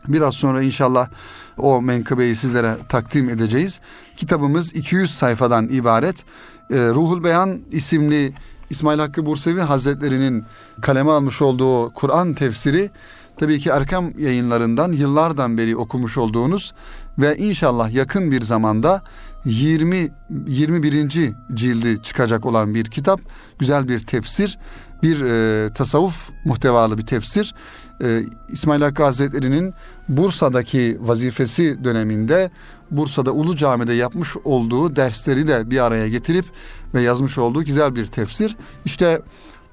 Biraz 0.07 0.33
sonra 0.35 0.61
inşallah 0.61 1.09
o 1.57 1.81
menkıbeyi 1.81 2.35
sizlere 2.35 2.75
takdim 2.89 3.29
edeceğiz. 3.29 3.79
Kitabımız 4.17 4.75
200 4.75 5.15
sayfadan 5.15 5.69
ibaret. 5.69 6.23
Ee, 6.71 6.75
Ruhul 6.75 7.23
Beyan 7.23 7.59
isimli 7.71 8.33
İsmail 8.69 8.99
Hakkı 8.99 9.25
Bursevi 9.25 9.61
Hazretleri'nin 9.61 10.43
kaleme 10.81 11.11
almış 11.11 11.41
olduğu 11.41 11.93
Kur'an 11.93 12.33
tefsiri 12.33 12.89
tabii 13.37 13.59
ki 13.59 13.69
Erkam 13.69 14.19
yayınlarından 14.19 14.91
yıllardan 14.91 15.57
beri 15.57 15.77
okumuş 15.77 16.17
olduğunuz 16.17 16.73
ve 17.17 17.37
inşallah 17.37 17.93
yakın 17.93 18.31
bir 18.31 18.41
zamanda 18.41 19.01
20 19.45 20.09
21. 20.47 21.33
cildi 21.53 22.01
çıkacak 22.03 22.45
olan 22.45 22.75
bir 22.75 22.85
kitap. 22.85 23.19
Güzel 23.59 23.87
bir 23.87 23.99
tefsir, 23.99 24.59
bir 25.03 25.21
e, 25.21 25.69
tasavvuf 25.73 26.29
muhtevalı 26.45 26.97
bir 26.97 27.05
tefsir. 27.05 27.55
E, 28.03 28.23
İsmail 28.49 28.81
Hakkı 28.81 29.03
Hazretleri'nin 29.03 29.73
Bursa'daki 30.09 30.97
vazifesi 31.01 31.83
döneminde 31.83 32.51
Bursa'da 32.91 33.31
Ulu 33.31 33.55
Cami'de 33.55 33.93
yapmış 33.93 34.37
olduğu 34.43 34.95
dersleri 34.95 35.47
de 35.47 35.69
bir 35.69 35.85
araya 35.85 36.07
getirip 36.07 36.45
ve 36.93 37.01
yazmış 37.01 37.37
olduğu 37.37 37.63
güzel 37.63 37.95
bir 37.95 38.05
tefsir. 38.05 38.57
İşte 38.85 39.21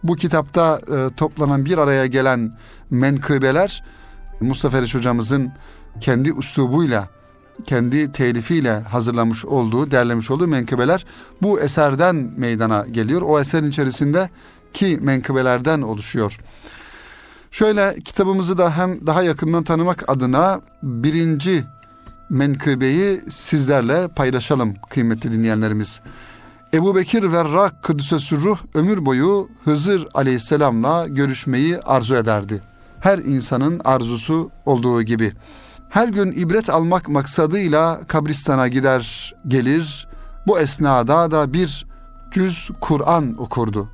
bu 0.02 0.16
kitapta 0.16 0.80
e, 0.92 1.14
toplanan 1.16 1.64
bir 1.64 1.78
araya 1.78 2.06
gelen 2.06 2.52
menkıbeler 2.90 3.84
Mustafa 4.40 4.78
Eriş 4.78 4.94
hocamızın 4.94 5.52
kendi 6.00 6.30
üslubuyla 6.30 7.08
kendi 7.64 8.12
telifiyle 8.12 8.80
hazırlamış 8.80 9.44
olduğu, 9.44 9.90
derlemiş 9.90 10.30
olduğu 10.30 10.48
menkıbeler 10.48 11.06
bu 11.42 11.60
eserden 11.60 12.32
meydana 12.36 12.86
geliyor. 12.90 13.22
O 13.22 13.40
eserin 13.40 13.68
içerisinde 13.68 14.30
ki 14.72 14.98
menkıbelerden 15.02 15.82
oluşuyor. 15.82 16.40
Şöyle 17.50 17.96
kitabımızı 18.04 18.58
da 18.58 18.78
hem 18.78 19.06
daha 19.06 19.22
yakından 19.22 19.64
tanımak 19.64 20.04
adına 20.08 20.60
birinci 20.82 21.64
menkıbeyi 22.30 23.20
sizlerle 23.28 24.08
paylaşalım 24.08 24.74
kıymetli 24.90 25.32
dinleyenlerimiz. 25.32 26.00
Ebu 26.74 26.96
Bekir 26.96 27.32
Verrak 27.32 27.82
Kıdüs'e 27.82 28.36
ruh 28.36 28.58
ömür 28.74 29.06
boyu 29.06 29.48
Hızır 29.64 30.08
aleyhisselamla 30.14 31.08
görüşmeyi 31.08 31.78
arzu 31.78 32.14
ederdi. 32.14 32.60
Her 33.00 33.18
insanın 33.18 33.80
arzusu 33.84 34.50
olduğu 34.66 35.02
gibi. 35.02 35.32
Her 35.88 36.08
gün 36.08 36.32
ibret 36.32 36.70
almak 36.70 37.08
maksadıyla 37.08 38.00
kabristana 38.08 38.68
gider 38.68 39.34
gelir. 39.48 40.08
Bu 40.46 40.58
esnada 40.58 41.30
da 41.30 41.52
bir 41.52 41.86
cüz 42.30 42.70
Kur'an 42.80 43.34
okurdu. 43.38 43.88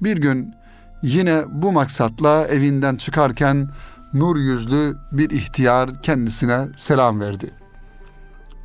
Bir 0.00 0.16
gün 0.16 0.54
yine 1.02 1.42
bu 1.48 1.72
maksatla 1.72 2.46
evinden 2.46 2.96
çıkarken 2.96 3.70
nur 4.12 4.36
yüzlü 4.36 4.96
bir 5.12 5.30
ihtiyar 5.30 6.02
kendisine 6.02 6.66
selam 6.76 7.20
verdi. 7.20 7.50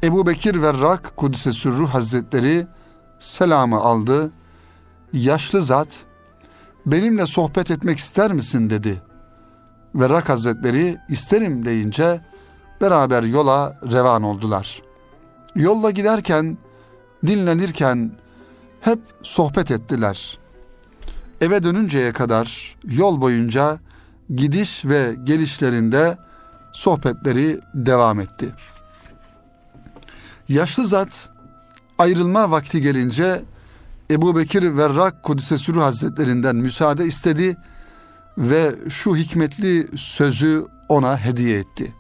Ebu 0.04 0.28
Bekir 0.28 0.62
Verrak 0.62 1.18
Kudüs'e 1.18 1.52
Sürru 1.52 1.88
Hazretleri 1.88 2.68
selamı 3.20 3.78
aldı. 3.78 4.32
Yaşlı 5.14 5.64
zat 5.64 6.06
benimle 6.86 7.26
sohbet 7.26 7.72
etmek 7.72 7.98
ister 7.98 8.34
misin 8.34 8.70
dedi. 8.70 9.02
Verrak 9.96 10.30
Hazretleri 10.30 10.98
isterim 11.10 11.66
deyince 11.66 12.22
beraber 12.82 13.24
yola 13.24 13.80
revan 13.92 14.24
oldular. 14.24 14.82
Yolla 15.56 15.92
giderken, 15.92 16.58
dinlenirken 17.28 18.12
hep 18.82 19.00
sohbet 19.24 19.72
ettiler. 19.72 20.40
Eve 21.42 21.64
dönünceye 21.64 22.14
kadar 22.14 22.76
yol 22.84 23.22
boyunca 23.22 23.80
gidiş 24.36 24.86
ve 24.86 25.16
gelişlerinde 25.24 26.18
sohbetleri 26.74 27.60
devam 27.74 28.20
etti. 28.20 28.50
Yaşlı 30.50 30.88
zat 30.88 31.32
ayrılma 31.98 32.52
vakti 32.52 32.82
gelince 32.82 33.42
Ebu 34.12 34.38
Bekir 34.38 34.78
Verrak 34.78 35.24
Kudüs'e 35.24 35.58
Sürü 35.58 35.80
Hazretlerinden 35.80 36.56
müsaade 36.56 37.06
istedi 37.06 37.58
ve 38.38 38.76
şu 38.90 39.16
hikmetli 39.16 39.88
sözü 39.98 40.66
ona 40.90 41.18
hediye 41.18 41.60
etti. 41.60 41.94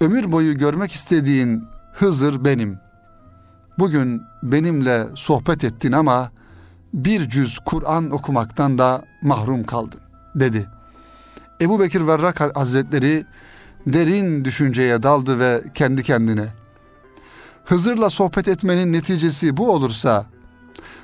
Ömür 0.00 0.32
boyu 0.32 0.56
görmek 0.56 0.92
istediğin 0.92 1.64
Hızır 1.92 2.44
benim. 2.44 2.78
Bugün 3.78 4.22
benimle 4.42 5.06
sohbet 5.14 5.64
ettin 5.64 5.92
ama 5.92 6.30
bir 6.94 7.28
cüz 7.28 7.58
Kur'an 7.58 8.10
okumaktan 8.10 8.78
da 8.78 9.04
mahrum 9.22 9.64
kaldın 9.64 10.00
dedi. 10.34 10.66
Ebu 11.60 11.80
Bekir 11.80 12.06
Verrak 12.06 12.56
Hazretleri 12.56 13.26
derin 13.86 14.44
düşünceye 14.44 15.02
daldı 15.02 15.38
ve 15.38 15.62
kendi 15.74 16.02
kendine 16.02 16.46
Hızır'la 17.64 18.10
sohbet 18.10 18.48
etmenin 18.48 18.92
neticesi 18.92 19.56
bu 19.56 19.70
olursa 19.70 20.26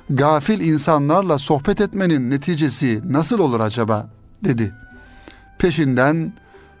gafil 0.09 0.59
insanlarla 0.59 1.37
sohbet 1.37 1.81
etmenin 1.81 2.29
neticesi 2.29 3.01
nasıl 3.05 3.39
olur 3.39 3.59
acaba 3.59 4.09
dedi. 4.43 4.75
Peşinden 5.59 6.33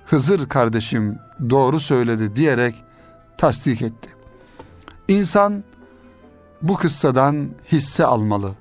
Hızır 0.05 0.49
kardeşim 0.49 1.19
doğru 1.49 1.79
söyledi 1.79 2.35
diyerek 2.35 2.75
tasdik 3.37 3.81
etti. 3.81 4.09
İnsan 5.07 5.63
bu 6.61 6.75
kıssadan 6.75 7.49
hisse 7.71 8.05
almalı. 8.05 8.60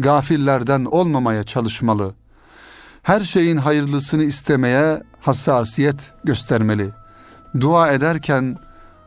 Gafillerden 0.00 0.84
olmamaya 0.84 1.44
çalışmalı. 1.44 2.14
Her 3.02 3.20
şeyin 3.20 3.56
hayırlısını 3.56 4.22
istemeye 4.22 5.02
hassasiyet 5.20 6.12
göstermeli. 6.24 6.90
Dua 7.60 7.92
ederken 7.92 8.56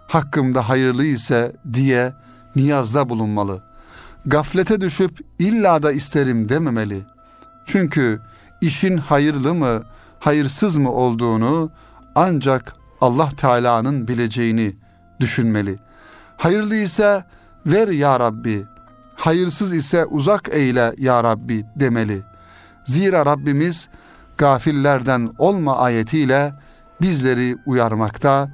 hakkımda 0.07 0.69
hayırlı 0.69 1.05
ise 1.05 1.51
diye 1.73 2.13
niyazda 2.55 3.09
bulunmalı. 3.09 3.63
Gaflete 4.25 4.81
düşüp 4.81 5.19
illa 5.39 5.83
da 5.83 5.91
isterim 5.91 6.49
dememeli. 6.49 7.01
Çünkü 7.65 8.21
işin 8.61 8.97
hayırlı 8.97 9.55
mı, 9.55 9.83
hayırsız 10.19 10.77
mı 10.77 10.91
olduğunu 10.91 11.71
ancak 12.15 12.73
Allah 13.01 13.29
Teala'nın 13.29 14.07
bileceğini 14.07 14.75
düşünmeli. 15.19 15.79
Hayırlı 16.37 16.75
ise 16.75 17.23
ver 17.65 17.87
ya 17.87 18.19
Rabbi, 18.19 18.65
hayırsız 19.21 19.73
ise 19.73 20.05
uzak 20.05 20.49
eyle 20.51 20.93
ya 20.97 21.23
Rabbi 21.23 21.65
demeli. 21.75 22.21
Zira 22.85 23.25
Rabbimiz 23.25 23.89
gafillerden 24.37 25.29
olma 25.37 25.77
ayetiyle 25.77 26.53
bizleri 27.01 27.55
uyarmakta 27.65 28.51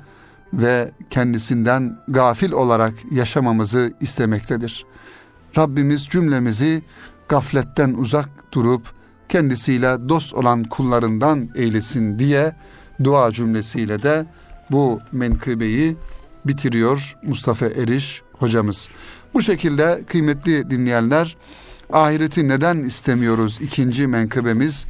ve 0.53 0.91
kendisinden 1.09 1.97
gafil 2.07 2.51
olarak 2.51 2.93
yaşamamızı 3.11 3.93
istemektedir. 4.01 4.85
Rabbimiz 5.57 6.05
cümlemizi 6.05 6.83
gafletten 7.29 7.93
uzak 7.93 8.29
durup 8.53 8.87
kendisiyle 9.29 10.09
dost 10.09 10.33
olan 10.33 10.63
kullarından 10.63 11.49
eylesin 11.55 12.19
diye 12.19 12.55
dua 13.03 13.31
cümlesiyle 13.31 14.03
de 14.03 14.25
bu 14.71 14.99
menkıbeyi 15.11 15.97
bitiriyor 16.45 17.17
Mustafa 17.23 17.65
Eriş 17.65 18.21
hocamız. 18.33 18.89
Bu 19.33 19.41
şekilde 19.41 20.03
kıymetli 20.07 20.69
dinleyenler 20.69 21.37
ahireti 21.93 22.47
neden 22.47 22.77
istemiyoruz 22.77 23.59
ikinci 23.61 24.07
menkıbemiz 24.07 24.85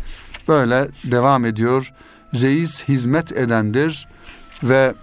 böyle 0.47 0.87
devam 1.11 1.45
ediyor. 1.45 1.93
Reis 2.33 2.83
hizmet 2.83 3.31
edendir 3.31 4.07
ve 4.63 4.93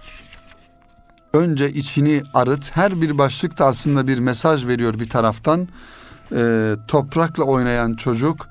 önce 1.33 1.71
içini 1.71 2.23
arıt. 2.33 2.75
Her 2.75 3.01
bir 3.01 3.17
başlıkta 3.17 3.65
aslında 3.65 4.07
bir 4.07 4.19
mesaj 4.19 4.67
veriyor 4.67 4.99
bir 4.99 5.09
taraftan. 5.09 5.67
E, 6.35 6.73
toprakla 6.87 7.43
oynayan 7.43 7.93
çocuk, 7.93 8.47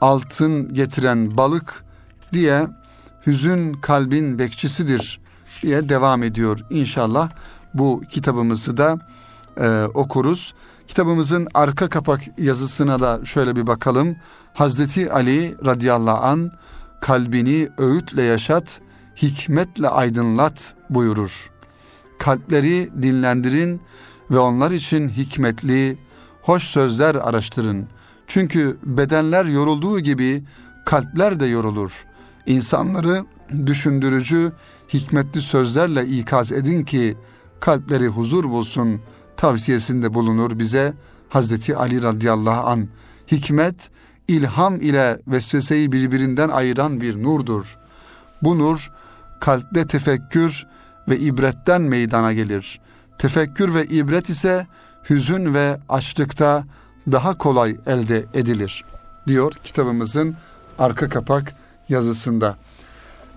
altın 0.00 0.74
getiren 0.74 1.36
balık 1.36 1.84
diye 2.32 2.66
hüzün 3.26 3.72
kalbin 3.72 4.38
bekçisidir 4.38 5.20
diye 5.62 5.88
devam 5.88 6.22
ediyor. 6.22 6.60
İnşallah 6.70 7.30
bu 7.74 8.02
kitabımızı 8.08 8.76
da 8.76 8.98
e, 9.60 9.84
okuruz. 9.94 10.54
Kitabımızın 10.86 11.48
arka 11.54 11.88
kapak 11.88 12.20
yazısına 12.38 13.00
da 13.00 13.24
şöyle 13.24 13.56
bir 13.56 13.66
bakalım. 13.66 14.16
Hazreti 14.54 15.12
Ali 15.12 15.56
radıyallahu 15.64 16.24
an 16.24 16.52
kalbini 17.00 17.68
öğütle 17.78 18.22
yaşat, 18.22 18.80
hikmetle 19.22 19.88
aydınlat 19.88 20.74
buyurur 20.90 21.54
kalpleri 22.18 22.90
dinlendirin 23.02 23.80
ve 24.30 24.38
onlar 24.38 24.70
için 24.70 25.08
hikmetli, 25.08 25.98
hoş 26.42 26.62
sözler 26.62 27.14
araştırın. 27.14 27.86
Çünkü 28.26 28.76
bedenler 28.82 29.44
yorulduğu 29.44 30.00
gibi 30.00 30.44
kalpler 30.86 31.40
de 31.40 31.46
yorulur. 31.46 32.04
İnsanları 32.46 33.24
düşündürücü, 33.66 34.52
hikmetli 34.92 35.40
sözlerle 35.40 36.06
ikaz 36.06 36.52
edin 36.52 36.84
ki 36.84 37.16
kalpleri 37.60 38.06
huzur 38.06 38.44
bulsun 38.44 39.00
tavsiyesinde 39.36 40.14
bulunur 40.14 40.58
bize 40.58 40.94
Hazreti 41.28 41.76
Ali 41.76 42.02
radıyallahu 42.02 42.66
an. 42.66 42.88
Hikmet, 43.32 43.90
ilham 44.28 44.80
ile 44.80 45.18
vesveseyi 45.26 45.92
birbirinden 45.92 46.48
ayıran 46.48 47.00
bir 47.00 47.22
nurdur. 47.22 47.78
Bu 48.42 48.58
nur 48.58 48.90
kalpte 49.40 49.86
tefekkür 49.86 50.66
ve 51.08 51.18
ibretten 51.18 51.82
meydana 51.82 52.32
gelir. 52.32 52.80
Tefekkür 53.18 53.74
ve 53.74 53.84
ibret 53.84 54.28
ise 54.28 54.66
hüzün 55.10 55.54
ve 55.54 55.78
açlıkta 55.88 56.64
daha 57.12 57.38
kolay 57.38 57.76
elde 57.86 58.24
edilir 58.34 58.84
diyor 59.26 59.52
kitabımızın 59.64 60.36
arka 60.78 61.08
kapak 61.08 61.54
yazısında. 61.88 62.56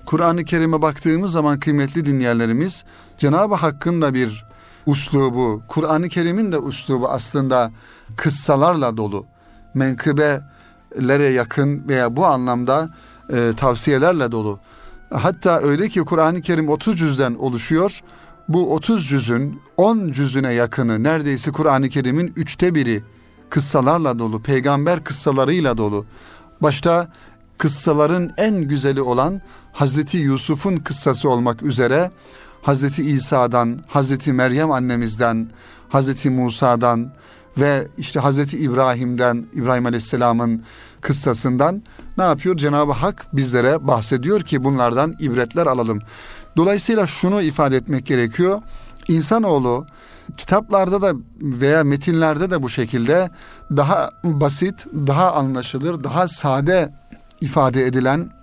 Kur'an-ı 0.05 0.45
Kerim'e 0.45 0.81
baktığımız 0.81 1.31
zaman 1.31 1.59
kıymetli 1.59 2.05
dinleyenlerimiz 2.05 2.83
Cenab-ı 3.17 3.55
Hakk'ın 3.55 4.01
da 4.01 4.13
bir 4.13 4.46
uslubu, 4.87 5.61
Kur'an-ı 5.67 6.09
Kerim'in 6.09 6.51
de 6.51 6.57
uslubu 6.57 7.07
aslında 7.07 7.71
kıssalarla 8.15 8.97
dolu. 8.97 9.25
Menkıbelere 9.73 11.23
yakın 11.23 11.87
veya 11.87 12.15
bu 12.15 12.25
anlamda 12.25 12.89
e, 13.33 13.53
tavsiyelerle 13.57 14.31
dolu. 14.31 14.59
Hatta 15.13 15.59
öyle 15.59 15.89
ki 15.89 15.99
Kur'an-ı 15.99 16.41
Kerim 16.41 16.69
30 16.69 16.97
cüzden 16.97 17.35
oluşuyor. 17.35 18.01
Bu 18.49 18.73
30 18.73 19.09
cüzün 19.09 19.61
10 19.77 20.11
cüzüne 20.11 20.53
yakını 20.53 21.03
neredeyse 21.03 21.51
Kur'an-ı 21.51 21.89
Kerim'in 21.89 22.33
üçte 22.35 22.75
biri 22.75 23.03
kıssalarla 23.49 24.19
dolu, 24.19 24.41
peygamber 24.41 25.03
kıssalarıyla 25.03 25.77
dolu. 25.77 26.05
Başta 26.61 27.07
kıssaların 27.57 28.31
en 28.37 28.61
güzeli 28.61 29.01
olan 29.01 29.41
Hazreti 29.73 30.17
Yusuf'un 30.17 30.77
kıssası 30.77 31.29
olmak 31.29 31.63
üzere 31.63 32.11
Hazreti 32.67 33.03
İsa'dan, 33.03 33.79
Hazreti 33.87 34.33
Meryem 34.33 34.71
annemizden, 34.71 35.49
Hazreti 35.89 36.29
Musa'dan 36.29 37.11
ve 37.57 37.87
işte 37.97 38.19
Hazreti 38.19 38.57
İbrahim'den, 38.57 39.45
İbrahim 39.53 39.85
Aleyhisselam'ın 39.85 40.63
kıssasından 41.01 41.83
ne 42.17 42.23
yapıyor? 42.23 42.57
Cenab-ı 42.57 42.91
Hak 42.91 43.25
bizlere 43.33 43.87
bahsediyor 43.87 44.41
ki 44.41 44.63
bunlardan 44.63 45.15
ibretler 45.19 45.65
alalım. 45.65 45.99
Dolayısıyla 46.57 47.07
şunu 47.07 47.41
ifade 47.41 47.77
etmek 47.77 48.05
gerekiyor. 48.05 48.61
İnsanoğlu 49.07 49.85
kitaplarda 50.37 51.01
da 51.01 51.13
veya 51.41 51.83
metinlerde 51.83 52.51
de 52.51 52.63
bu 52.63 52.69
şekilde 52.69 53.29
daha 53.71 54.11
basit, 54.23 54.85
daha 54.93 55.33
anlaşılır, 55.33 56.03
daha 56.03 56.27
sade 56.27 56.93
ifade 57.41 57.85
edilen 57.85 58.37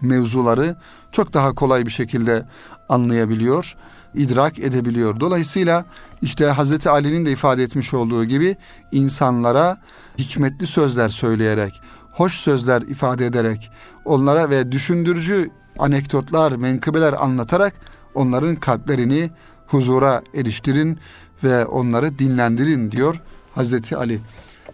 mevzuları 0.00 0.76
çok 1.12 1.32
daha 1.32 1.54
kolay 1.54 1.86
bir 1.86 1.90
şekilde 1.90 2.44
anlayabiliyor, 2.90 3.76
idrak 4.14 4.58
edebiliyor. 4.58 5.20
Dolayısıyla 5.20 5.84
işte 6.22 6.46
Hazreti 6.46 6.90
Ali'nin 6.90 7.26
de 7.26 7.32
ifade 7.32 7.62
etmiş 7.62 7.94
olduğu 7.94 8.24
gibi 8.24 8.56
insanlara 8.92 9.80
hikmetli 10.18 10.66
sözler 10.66 11.08
söyleyerek, 11.08 11.80
hoş 12.12 12.34
sözler 12.34 12.82
ifade 12.82 13.26
ederek, 13.26 13.70
onlara 14.04 14.50
ve 14.50 14.72
düşündürücü 14.72 15.50
anekdotlar, 15.78 16.52
menkıbeler 16.52 17.12
anlatarak 17.12 17.74
onların 18.14 18.56
kalplerini 18.56 19.30
huzura 19.66 20.22
eriştirin 20.34 20.98
ve 21.44 21.66
onları 21.66 22.18
dinlendirin 22.18 22.90
diyor 22.92 23.20
Hazreti 23.54 23.96
Ali. 23.96 24.20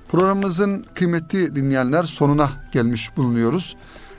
Programımızın 0.08 0.84
kıymetli 0.94 1.56
dinleyenler 1.56 2.04
sonuna 2.04 2.50
gelmiş 2.72 3.16
bulunuyoruz. 3.16 3.76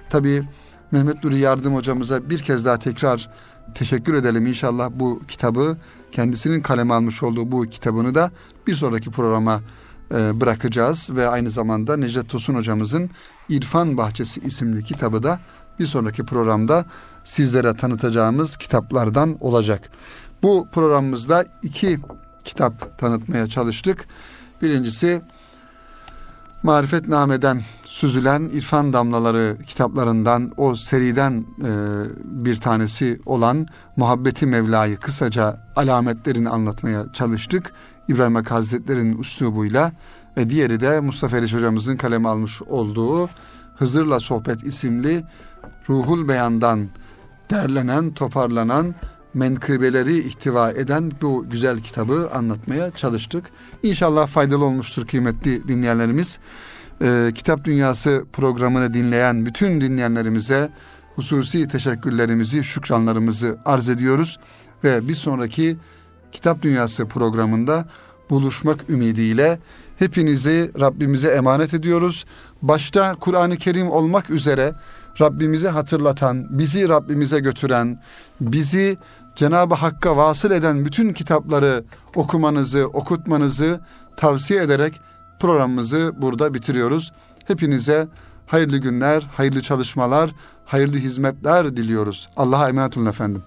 Tabii 0.09 0.43
Mehmet 0.91 1.23
Nuri 1.23 1.39
Yardım 1.39 1.75
hocamıza 1.75 2.29
bir 2.29 2.39
kez 2.39 2.65
daha 2.65 2.79
tekrar 2.79 3.29
teşekkür 3.75 4.13
edelim. 4.13 4.45
İnşallah 4.45 4.89
bu 4.93 5.19
kitabı 5.27 5.77
kendisinin 6.11 6.61
kaleme 6.61 6.93
almış 6.93 7.23
olduğu 7.23 7.51
bu 7.51 7.63
kitabını 7.63 8.15
da 8.15 8.31
bir 8.67 8.73
sonraki 8.75 9.11
programa 9.11 9.61
e, 10.13 10.41
bırakacağız 10.41 11.09
ve 11.15 11.27
aynı 11.27 11.49
zamanda 11.49 11.97
Necdet 11.97 12.29
Tosun 12.29 12.55
hocamızın 12.55 13.09
İrfan 13.49 13.97
Bahçesi 13.97 14.39
isimli 14.39 14.83
kitabı 14.83 15.23
da 15.23 15.39
bir 15.79 15.85
sonraki 15.85 16.25
programda 16.25 16.85
sizlere 17.23 17.73
tanıtacağımız 17.73 18.57
kitaplardan 18.57 19.37
olacak. 19.39 19.89
Bu 20.43 20.67
programımızda 20.71 21.45
iki 21.63 21.99
kitap 22.43 22.97
tanıtmaya 22.97 23.47
çalıştık. 23.47 24.07
Birincisi 24.61 25.21
Marifetname'den 26.63 27.61
süzülen 27.87 28.49
İrfan 28.53 28.93
Damlaları 28.93 29.57
kitaplarından 29.67 30.51
o 30.57 30.75
seriden 30.75 31.45
e, 31.63 31.71
bir 32.23 32.55
tanesi 32.55 33.19
olan 33.25 33.67
Muhabbeti 33.95 34.45
Mevla'yı 34.45 34.97
kısaca 34.97 35.67
alametlerini 35.75 36.49
anlatmaya 36.49 37.13
çalıştık. 37.13 37.73
İbrahim 38.07 38.35
Hakkı 38.35 38.53
Hazretleri'nin 38.53 39.17
üslubuyla 39.17 39.91
ve 40.37 40.49
diğeri 40.49 40.79
de 40.79 40.99
Mustafa 40.99 41.37
Eriş 41.37 41.53
hocamızın 41.53 41.97
kaleme 41.97 42.29
almış 42.29 42.61
olduğu 42.61 43.29
Hızır'la 43.75 44.19
Sohbet 44.19 44.63
isimli 44.63 45.23
Ruhul 45.89 46.27
Beyan'dan 46.27 46.89
derlenen, 47.49 48.13
toparlanan 48.13 48.95
menkıbeleri 49.33 50.17
ihtiva 50.17 50.71
eden 50.71 51.11
bu 51.21 51.45
güzel 51.49 51.79
kitabı 51.79 52.29
anlatmaya 52.33 52.91
çalıştık. 52.91 53.45
İnşallah 53.83 54.27
faydalı 54.27 54.65
olmuştur 54.65 55.07
kıymetli 55.07 55.67
dinleyenlerimiz. 55.67 56.39
Ee, 57.01 57.31
Kitap 57.35 57.63
Dünyası 57.63 58.25
programını 58.33 58.93
dinleyen 58.93 59.45
bütün 59.45 59.81
dinleyenlerimize 59.81 60.69
hususi 61.15 61.67
teşekkürlerimizi, 61.67 62.63
şükranlarımızı 62.63 63.57
arz 63.65 63.89
ediyoruz. 63.89 64.39
Ve 64.83 65.07
bir 65.07 65.15
sonraki 65.15 65.77
Kitap 66.31 66.61
Dünyası 66.61 67.07
programında 67.07 67.85
buluşmak 68.29 68.89
ümidiyle 68.89 69.59
hepinizi 69.97 70.71
Rabbimize 70.79 71.27
emanet 71.27 71.73
ediyoruz. 71.73 72.25
Başta 72.61 73.15
Kur'an-ı 73.15 73.57
Kerim 73.57 73.89
olmak 73.91 74.29
üzere 74.29 74.73
Rabbimizi 75.21 75.67
hatırlatan, 75.67 76.47
bizi 76.49 76.89
Rabbimize 76.89 77.39
götüren, 77.39 78.01
bizi 78.41 78.97
Cenab-ı 79.35 79.75
Hakk'a 79.75 80.17
vasıl 80.17 80.51
eden 80.51 80.85
bütün 80.85 81.13
kitapları 81.13 81.83
okumanızı, 82.15 82.87
okutmanızı 82.87 83.79
tavsiye 84.17 84.61
ederek 84.63 85.01
programımızı 85.39 86.13
burada 86.17 86.53
bitiriyoruz. 86.53 87.13
Hepinize 87.45 88.07
hayırlı 88.47 88.77
günler, 88.77 89.21
hayırlı 89.21 89.61
çalışmalar, 89.61 90.31
hayırlı 90.65 90.97
hizmetler 90.97 91.77
diliyoruz. 91.77 92.29
Allah'a 92.37 92.69
emanet 92.69 92.97
olun 92.97 93.05
efendim. 93.05 93.43